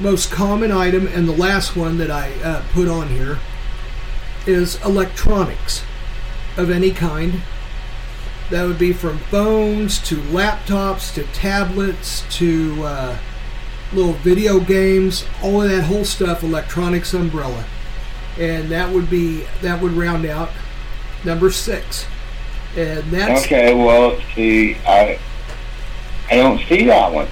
[0.00, 3.38] most common item and the last one that I uh, put on here
[4.46, 5.82] is electronics
[6.56, 7.42] of any kind.
[8.50, 13.18] That would be from phones to laptops to tablets to uh,
[13.94, 16.42] little video games, all of that whole stuff.
[16.42, 17.64] Electronics umbrella,
[18.38, 20.50] and that would be that would round out
[21.24, 22.06] number six.
[22.76, 25.18] And that's Okay, well, see, I
[26.30, 27.28] I don't see that one.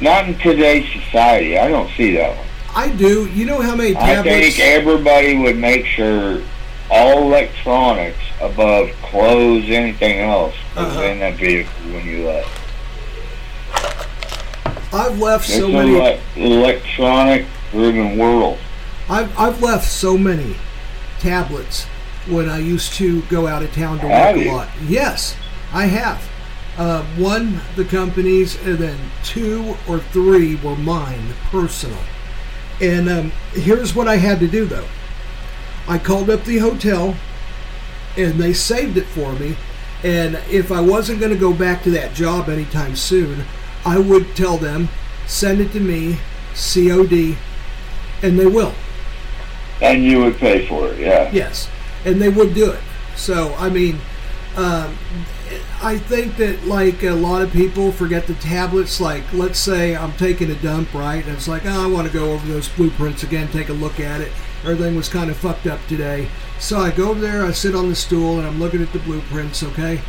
[0.00, 1.58] Not in today's society.
[1.58, 2.46] I don't see that one.
[2.74, 3.26] I do.
[3.30, 6.42] You know how many I think everybody would make sure
[6.90, 11.02] all electronics above clothes, anything else, was Uh-huh.
[11.04, 12.48] in that vehicle when you left.
[14.96, 15.92] I've left It's so many.
[15.92, 18.58] le- electronic-driven world.
[19.08, 20.56] I've I've left so many
[21.20, 21.84] tablets
[22.28, 24.68] when I used to go out of town to Have work a lot.
[24.88, 25.36] Yes,
[25.72, 26.26] I have.
[26.78, 31.98] Uh, one, the companies, and then two or three were mine, personal.
[32.80, 34.86] And um, here's what I had to do though.
[35.88, 37.14] I called up the hotel,
[38.16, 39.56] and they saved it for me.
[40.02, 43.44] And if I wasn't going to go back to that job anytime soon,
[43.86, 44.88] I would tell them,
[45.26, 46.18] send it to me,
[46.54, 47.36] COD,
[48.22, 48.74] and they will.
[49.80, 51.30] And you would pay for it, yeah.
[51.32, 51.68] Yes,
[52.04, 52.80] and they would do it.
[53.14, 54.00] So I mean,
[54.56, 54.96] um,
[55.80, 59.00] I think that like a lot of people forget the tablets.
[59.00, 61.24] Like, let's say I'm taking a dump, right?
[61.24, 64.00] And it's like, oh, I want to go over those blueprints again, take a look
[64.00, 64.32] at it.
[64.64, 66.28] Everything was kind of fucked up today,
[66.58, 68.98] so I go over there, I sit on the stool, and I'm looking at the
[68.98, 70.00] blueprints, okay?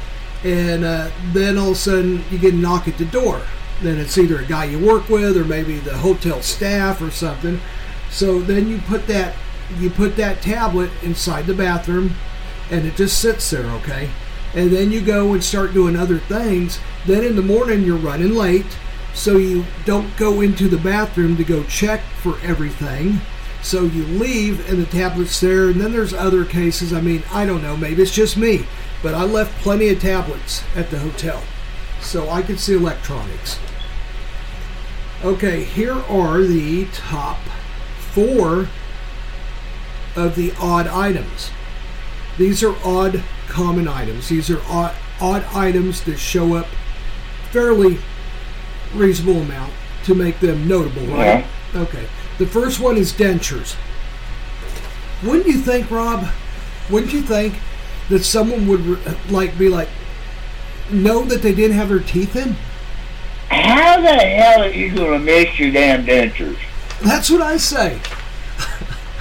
[0.44, 3.42] And uh, then all of a sudden, you get a knock at the door.
[3.82, 7.60] Then it's either a guy you work with, or maybe the hotel staff, or something.
[8.10, 9.36] So then you put that
[9.80, 12.16] you put that tablet inside the bathroom
[12.72, 14.10] and it just sits there, okay?
[14.54, 16.80] And then you go and start doing other things.
[17.06, 18.78] Then in the morning you're running late,
[19.14, 23.20] so you don't go into the bathroom to go check for everything.
[23.62, 25.70] So you leave and the tablet's there.
[25.70, 26.94] And then there's other cases.
[26.94, 28.66] I mean, I don't know, maybe it's just me,
[29.04, 31.44] but I left plenty of tablets at the hotel.
[32.02, 33.60] So I could see electronics.
[35.24, 37.40] Okay, here are the top
[38.12, 38.68] four
[40.16, 41.52] of the odd items.
[42.38, 44.30] These are odd common items.
[44.30, 46.68] These are odd, odd items that show up
[47.52, 47.98] fairly
[48.94, 49.74] reasonable amount
[50.04, 51.46] to make them notable, right?
[51.76, 52.08] Okay.
[52.38, 53.76] The first one is dentures.
[55.24, 56.28] Wouldn't you think, Rob?
[56.90, 57.56] Wouldn't you think
[58.10, 59.00] that someone would
[59.32, 59.90] like be like
[60.92, 62.56] know that they didn't have their teeth in?
[63.50, 66.58] How the hell are you going to miss your damn dentures?
[67.02, 68.00] That's what I say.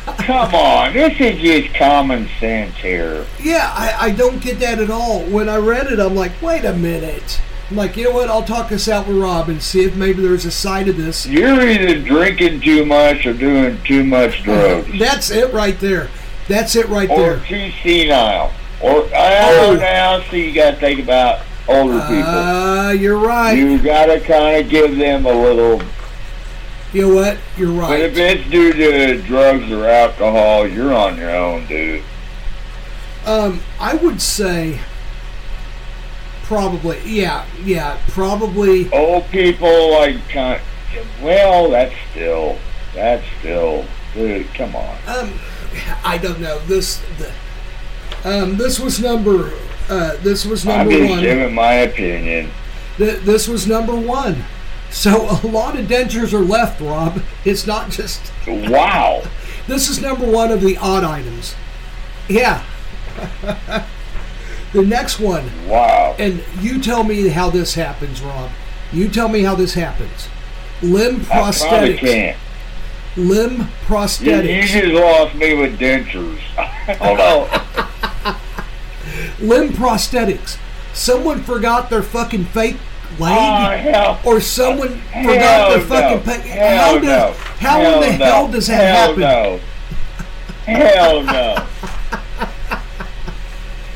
[0.07, 3.27] Come on, this is just common sense here.
[3.43, 5.23] Yeah, I, I don't get that at all.
[5.25, 7.41] When I read it, I'm like, wait a minute.
[7.71, 8.29] I'm like, you know what?
[8.31, 11.27] I'll talk this out with Rob and see if maybe there's a side of this.
[11.27, 14.99] You're either drinking too much or doing too much uh, drugs.
[14.99, 16.09] That's it right there.
[16.49, 17.37] That's it right or there.
[17.39, 18.53] Or too senile.
[18.81, 19.67] Or, I Oh.
[19.67, 22.25] don't know, now, see, you got to think about older people.
[22.25, 23.53] Uh, you're right.
[23.53, 25.83] You got to kind of give them a little.
[26.93, 27.39] You know what?
[27.57, 27.89] You're right.
[27.89, 32.03] But if it's due to drugs or alcohol, you're on your own, dude.
[33.27, 34.81] Um, I would say
[36.45, 38.89] probably, yeah, yeah, probably.
[38.93, 40.61] Old people, like, kind
[41.21, 42.59] well, that's still,
[42.95, 44.97] that's still, dude, come on.
[45.07, 45.33] Um,
[46.05, 46.59] I don't know.
[46.61, 47.33] This, the,
[48.25, 49.53] um, this was number,
[49.89, 51.20] uh, this was I'm number just one.
[51.20, 52.51] giving my opinion.
[52.99, 54.45] Th- this was number one.
[54.91, 57.20] So a lot of dentures are left, Rob.
[57.45, 58.32] It's not just.
[58.47, 59.22] Wow.
[59.66, 61.57] This is number one of the odd items.
[62.28, 62.64] Yeah.
[64.72, 65.51] the next one.
[65.66, 66.14] Wow.
[66.20, 68.51] And you tell me how this happens, Rob.
[68.93, 70.28] You tell me how this happens.
[70.82, 71.64] Limb prosthetics.
[71.64, 71.99] I probably prosthetics.
[71.99, 72.37] can't.
[73.16, 74.66] Limb You, you prosthetics.
[74.66, 76.39] just lost me with dentures.
[76.99, 77.89] Hold on.
[79.41, 80.59] Limb prosthetics.
[80.93, 82.77] Someone forgot their fucking fake
[83.19, 85.85] leg, Oh, or someone Hell forgot their no.
[85.85, 86.23] fucking.
[86.23, 87.03] Pa- Hell how does?
[87.05, 87.33] no.
[87.59, 88.25] How Hell in the no.
[88.25, 89.21] hell does that Hell happen?
[89.21, 89.61] No.
[90.64, 91.67] Hell no.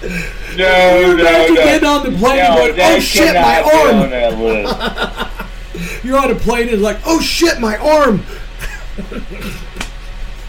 [0.57, 1.55] No, no, no.
[1.55, 6.05] getting on the plane no, and going, "Oh shit, my arm!" on that list.
[6.05, 8.19] You're on a plane and like, oh shit, my arm!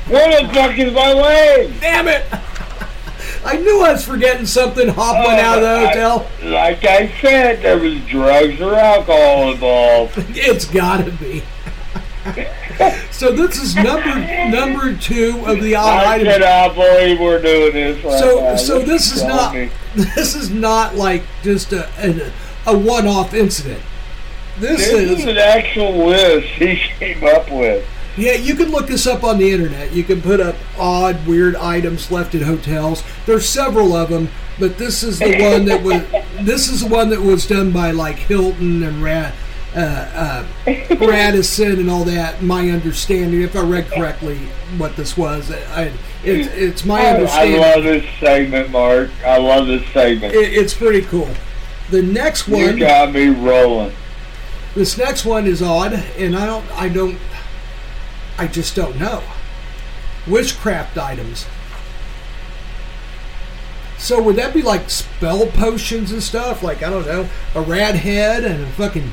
[0.07, 1.73] What the fuck is my leg?
[1.79, 2.25] Damn it!
[3.43, 6.27] I knew I was forgetting something hopping uh, out of the I- hotel.
[6.43, 10.13] like I said, there was drugs or alcohol involved.
[10.37, 11.43] It's gotta be.
[13.11, 14.15] so this is number
[14.49, 16.29] number two of the odd I items.
[16.37, 18.55] cannot believe we're doing this right So now.
[18.57, 19.71] so this is not funny.
[20.15, 22.31] this is not like just a a,
[22.71, 23.81] a one off incident.
[24.59, 27.87] This, This is is an actual list he came up with.
[28.17, 29.93] Yeah, you can look this up on the internet.
[29.93, 33.03] You can put up odd, weird items left at hotels.
[33.25, 34.29] There's several of them.
[34.59, 36.03] But this is the one that was.
[36.41, 39.31] This is the one that was done by like Hilton and Rad,
[39.75, 42.41] uh, uh, Radisson and all that.
[42.41, 44.39] My understanding, if I read correctly,
[44.77, 45.91] what this was, I,
[46.23, 47.61] it's it's my understanding.
[47.61, 47.61] I understanding.
[47.61, 49.11] love this segment, Mark.
[49.23, 50.33] I love this segment.
[50.33, 51.29] It, it's pretty cool.
[51.91, 53.93] The next you one, got me rolling.
[54.73, 57.19] this next one is odd, and I don't, I don't,
[58.37, 59.23] I just don't know.
[60.27, 61.45] Witchcraft items.
[63.97, 66.63] So would that be like spell potions and stuff?
[66.63, 69.11] Like I don't know, a rad head and a fucking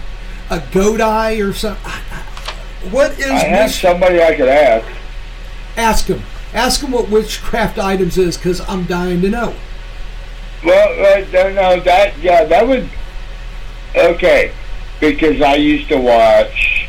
[0.50, 1.92] a goat eye or something.
[2.90, 4.86] What is I have witch- somebody I could ask.
[5.76, 6.22] Ask him.
[6.54, 9.54] Ask him what witchcraft items is, because I'm dying to know.
[10.64, 12.88] Well, uh, no, no, that yeah, that would
[13.94, 14.52] okay,
[15.00, 16.87] because I used to watch.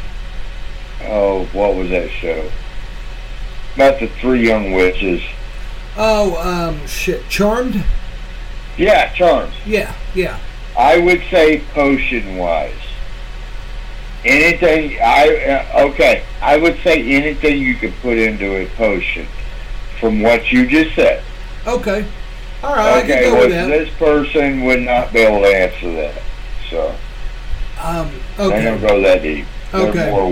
[1.04, 2.50] Oh, what was that show?
[3.76, 5.22] About the three young witches.
[5.98, 7.84] Oh, um, shit, charmed.
[8.78, 9.52] Yeah, Charmed.
[9.66, 10.40] Yeah, yeah.
[10.78, 12.74] I would say potion wise.
[14.26, 19.28] Anything I uh, okay, I would say anything you could put into a potion,
[20.00, 21.24] from what you just said.
[21.66, 22.06] Okay.
[22.64, 23.68] All right, I can okay, go well, with that.
[23.68, 26.22] this person would not be able to answer that,
[26.70, 26.94] so
[27.82, 28.64] Um, they okay.
[28.64, 29.46] don't go that deep.
[29.72, 30.10] They're Okay.
[30.10, 30.30] more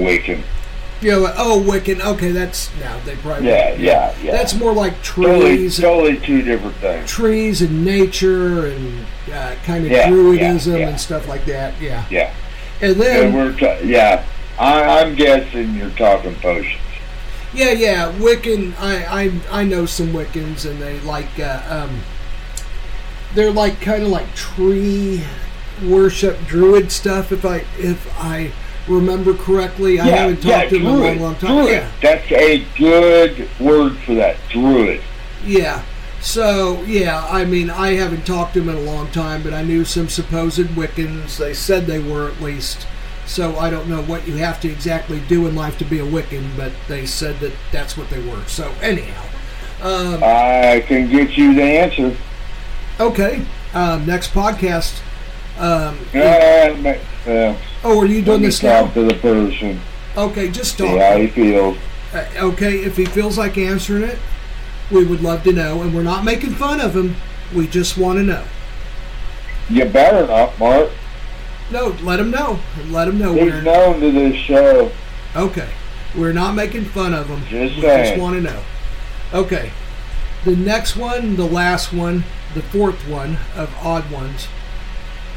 [0.99, 1.03] Wiccan.
[1.03, 1.17] Yeah.
[1.17, 2.01] well, Oh, Wiccan.
[2.01, 3.47] Okay, that's now they probably.
[3.49, 4.31] Yeah, yeah, yeah.
[4.31, 7.09] That's more like Totally, trees, totally two different things.
[7.09, 11.79] trees and nature and uh, kind of Yeah, druidism yeah, and stuff like that.
[11.81, 12.05] Yeah.
[12.09, 12.33] Yeah.
[12.81, 14.25] And then we're ta- yeah.
[14.59, 16.81] I, I'm guessing you're talking potions.
[17.53, 18.73] yeah, yeah, Wiccan.
[18.79, 22.01] I I I know some Wiccans and they like uh, um.
[23.35, 25.23] They're like kind of like tree
[25.83, 27.31] worship druid stuff.
[27.31, 28.51] If I if I
[28.87, 31.55] remember correctly, I haven't yeah, talked to them in a long, long time.
[31.55, 31.71] Druid.
[31.71, 31.91] Yeah.
[32.01, 34.37] That's a good word for that.
[34.49, 35.01] Druid.
[35.45, 35.83] Yeah.
[36.21, 39.63] So yeah, I mean, I haven't talked to him in a long time, but I
[39.63, 41.37] knew some supposed Wiccans.
[41.37, 42.87] They said they were at least.
[43.25, 46.05] So I don't know what you have to exactly do in life to be a
[46.05, 48.43] Wiccan, but they said that that's what they were.
[48.45, 49.23] So anyhow,
[49.81, 52.15] um, I can get you the answer.
[52.99, 53.45] okay.
[53.73, 55.01] Um, next podcast.
[55.57, 58.87] Um, Uh, ma- uh, oh, are you doing this now?
[58.87, 59.79] to the person.
[60.15, 60.99] Okay, just See talk.
[60.99, 61.77] how he feels.
[62.13, 64.17] Uh, okay, if he feels like answering it,
[64.91, 67.15] we would love to know, and we're not making fun of him.
[67.53, 68.43] We just want to know.
[69.69, 70.89] You better not, Mark.
[71.71, 72.59] No, let him know.
[72.89, 73.33] Let him know.
[73.33, 74.91] He's We're, known to this show.
[75.35, 75.69] Okay.
[76.15, 77.41] We're not making fun of him.
[77.49, 78.05] Just we saying.
[78.15, 78.63] just want to know.
[79.33, 79.71] Okay.
[80.45, 84.47] The next one, the last one, the fourth one of odd ones.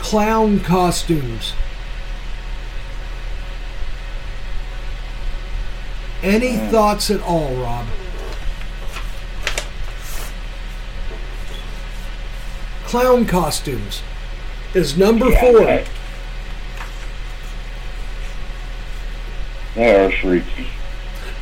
[0.01, 1.53] Clown costumes.
[6.23, 6.71] Any Hmm.
[6.71, 7.87] thoughts at all, Rob?
[12.87, 14.03] Clown costumes
[14.75, 15.65] is number Yeah, four.
[15.65, 15.87] that-
[19.77, 20.67] They are freaky.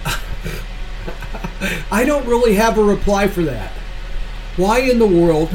[1.90, 3.72] I don't really have a reply for that.
[4.56, 5.50] Why in the world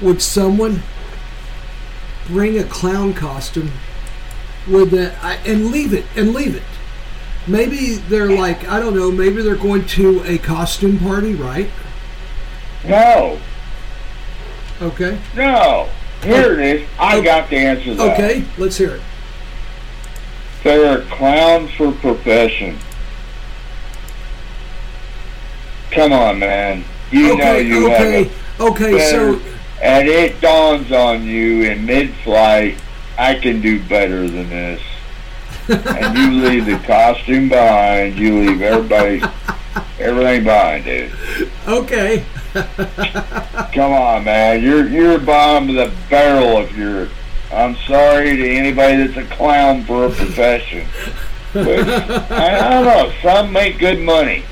[0.00, 0.82] would someone
[2.26, 3.72] bring a clown costume
[4.68, 6.62] with that I- and leave it and leave it?
[7.46, 9.10] Maybe they're like I don't know.
[9.10, 11.70] Maybe they're going to a costume party, right?
[12.86, 13.38] No,
[14.80, 15.18] Okay.
[15.36, 15.88] no.
[16.22, 16.88] Here it is.
[16.98, 17.22] I oh.
[17.22, 18.12] got the answer to that.
[18.14, 18.44] Okay.
[18.58, 19.02] Let's hear it.
[20.62, 22.78] They're a clown for profession.
[25.90, 26.84] Come on, man.
[27.10, 27.62] You know Okay.
[27.62, 28.24] you Okay.
[28.24, 28.96] have Okay.
[28.96, 29.44] a So better-
[29.80, 32.76] and it dawns on you in mid-flight,
[33.18, 34.82] I can do better than this.
[35.68, 38.18] and you leave the costume behind.
[38.18, 39.22] You leave everybody,
[39.98, 41.12] everything behind, dude.
[41.68, 42.24] okay.
[43.72, 44.62] Come on, man.
[44.62, 47.08] You're you're bottom of the barrel if you're.
[47.52, 50.86] I'm sorry to anybody that's a clown for a profession.
[51.54, 53.12] I don't know.
[53.22, 54.44] Some make good money.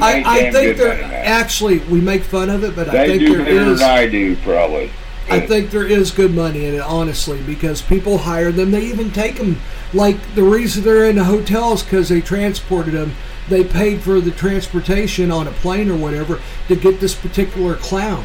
[0.00, 1.26] I, I think good they're money, man.
[1.26, 3.80] actually we make fun of it, but I think there is.
[3.80, 4.90] than I do, probably.
[5.28, 8.72] I think there is good money in it, honestly, because people hire them.
[8.72, 9.60] They even take them.
[9.94, 13.14] Like the reason they're in the hotels because they transported them.
[13.48, 18.24] They paid for the transportation on a plane or whatever to get this particular clown.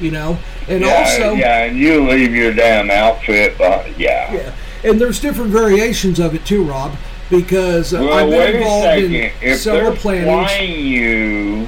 [0.00, 0.38] You know,
[0.68, 4.32] and yeah, also yeah, and you leave your damn outfit but Yeah.
[4.32, 6.96] yeah, and there's different variations of it too, Rob.
[7.32, 11.66] Because Well, I've been involved in If several they're flying you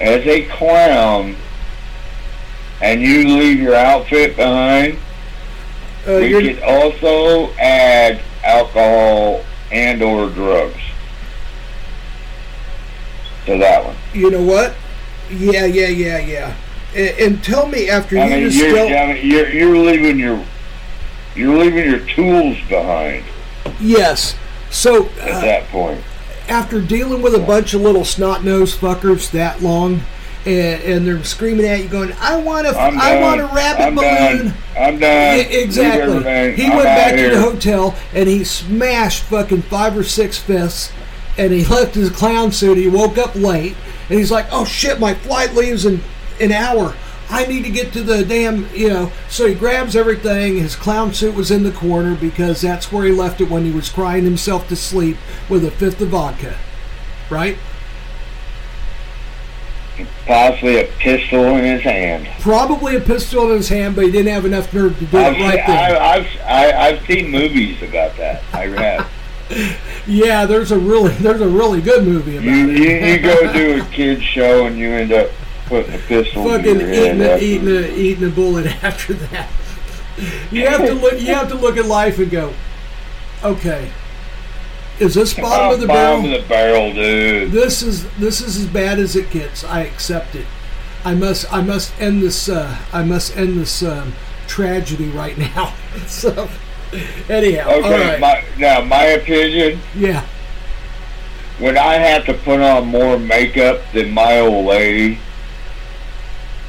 [0.00, 1.36] as a clown
[2.80, 4.96] and you leave your outfit behind,
[6.08, 10.80] Uh, we could also add alcohol and or drugs
[13.44, 13.96] to that one.
[14.14, 14.74] You know what?
[15.30, 16.54] Yeah, yeah, yeah, yeah.
[16.96, 20.18] And, and tell me after I you mean, just you're, I mean, you're you're leaving
[20.18, 20.42] your
[21.36, 23.24] you're leaving your tools behind
[23.80, 24.34] yes.
[24.70, 26.00] So at uh, that point.
[26.48, 30.00] after dealing with a bunch of little snot nosed fuckers that long,
[30.46, 33.22] and, and they're screaming at you, going, "I want a, I'm I done.
[33.22, 34.54] want a rabbit I'm balloon." done.
[34.78, 35.38] I'm done.
[35.50, 36.54] Exactly.
[36.54, 40.92] He I'm went back to the hotel and he smashed fucking five or six fists,
[41.36, 42.78] and he left his clown suit.
[42.78, 43.76] He woke up late,
[44.08, 46.00] and he's like, "Oh shit, my flight leaves in
[46.40, 46.94] an hour."
[47.30, 49.12] I need to get to the damn, you know.
[49.28, 50.58] So he grabs everything.
[50.58, 53.70] His clown suit was in the corner because that's where he left it when he
[53.70, 55.16] was crying himself to sleep
[55.48, 56.58] with a fifth of vodka.
[57.30, 57.56] Right?
[60.26, 62.26] Possibly a pistol in his hand.
[62.40, 65.36] Probably a pistol in his hand, but he didn't have enough nerve to do I've,
[65.36, 66.02] it right seen, I, there.
[66.02, 68.42] I've I, I've seen movies about that.
[68.52, 69.10] I have.
[70.06, 72.78] Yeah, there's a really there's a really good movie about You, it.
[72.78, 75.28] you you go do a kids show and you end up
[75.70, 77.16] putting a pistol fucking in your head.
[77.16, 79.48] eating a, eating a eating a bullet after that.
[80.50, 81.18] You have to look.
[81.18, 82.52] You have to look at life and go,
[83.42, 83.90] okay,
[84.98, 86.34] is this bottom of the Bottom barrel?
[86.36, 87.52] of the barrel, dude.
[87.52, 89.64] This is this is as bad as it gets.
[89.64, 90.46] I accept it.
[91.04, 92.48] I must I must end this.
[92.50, 94.12] Uh, I must end this um,
[94.46, 95.72] tragedy right now.
[96.06, 96.50] so,
[97.30, 98.20] anyhow, all Okay, right.
[98.20, 99.80] my, now my opinion.
[99.94, 100.26] yeah,
[101.58, 105.18] When I have to put on more makeup than my old lady,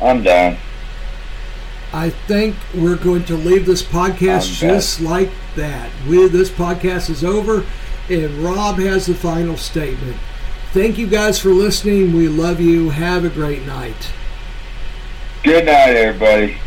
[0.02, 0.58] I'm done.
[1.94, 5.92] I think we're going to leave this podcast just like that.
[6.08, 7.66] We this podcast is over,
[8.10, 10.18] and Rob has the final statement.
[10.72, 12.16] Thank you guys for listening.
[12.16, 12.92] We love you.
[12.92, 14.12] Have a great night.
[15.44, 16.58] Good night, everybody.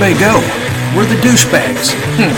[0.00, 0.38] Everybody go?
[0.94, 1.90] Where are the douchebags?
[2.14, 2.30] Hmm.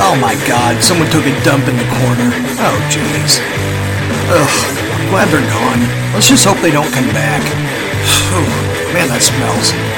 [0.00, 2.32] Oh my god, someone took a dump in the corner.
[2.56, 3.36] Oh jeez.
[4.32, 4.56] Ugh,
[5.10, 5.80] glad they're gone.
[6.14, 7.42] Let's just hope they don't come back.
[8.32, 8.48] Whew,
[8.94, 9.91] Man, that smells.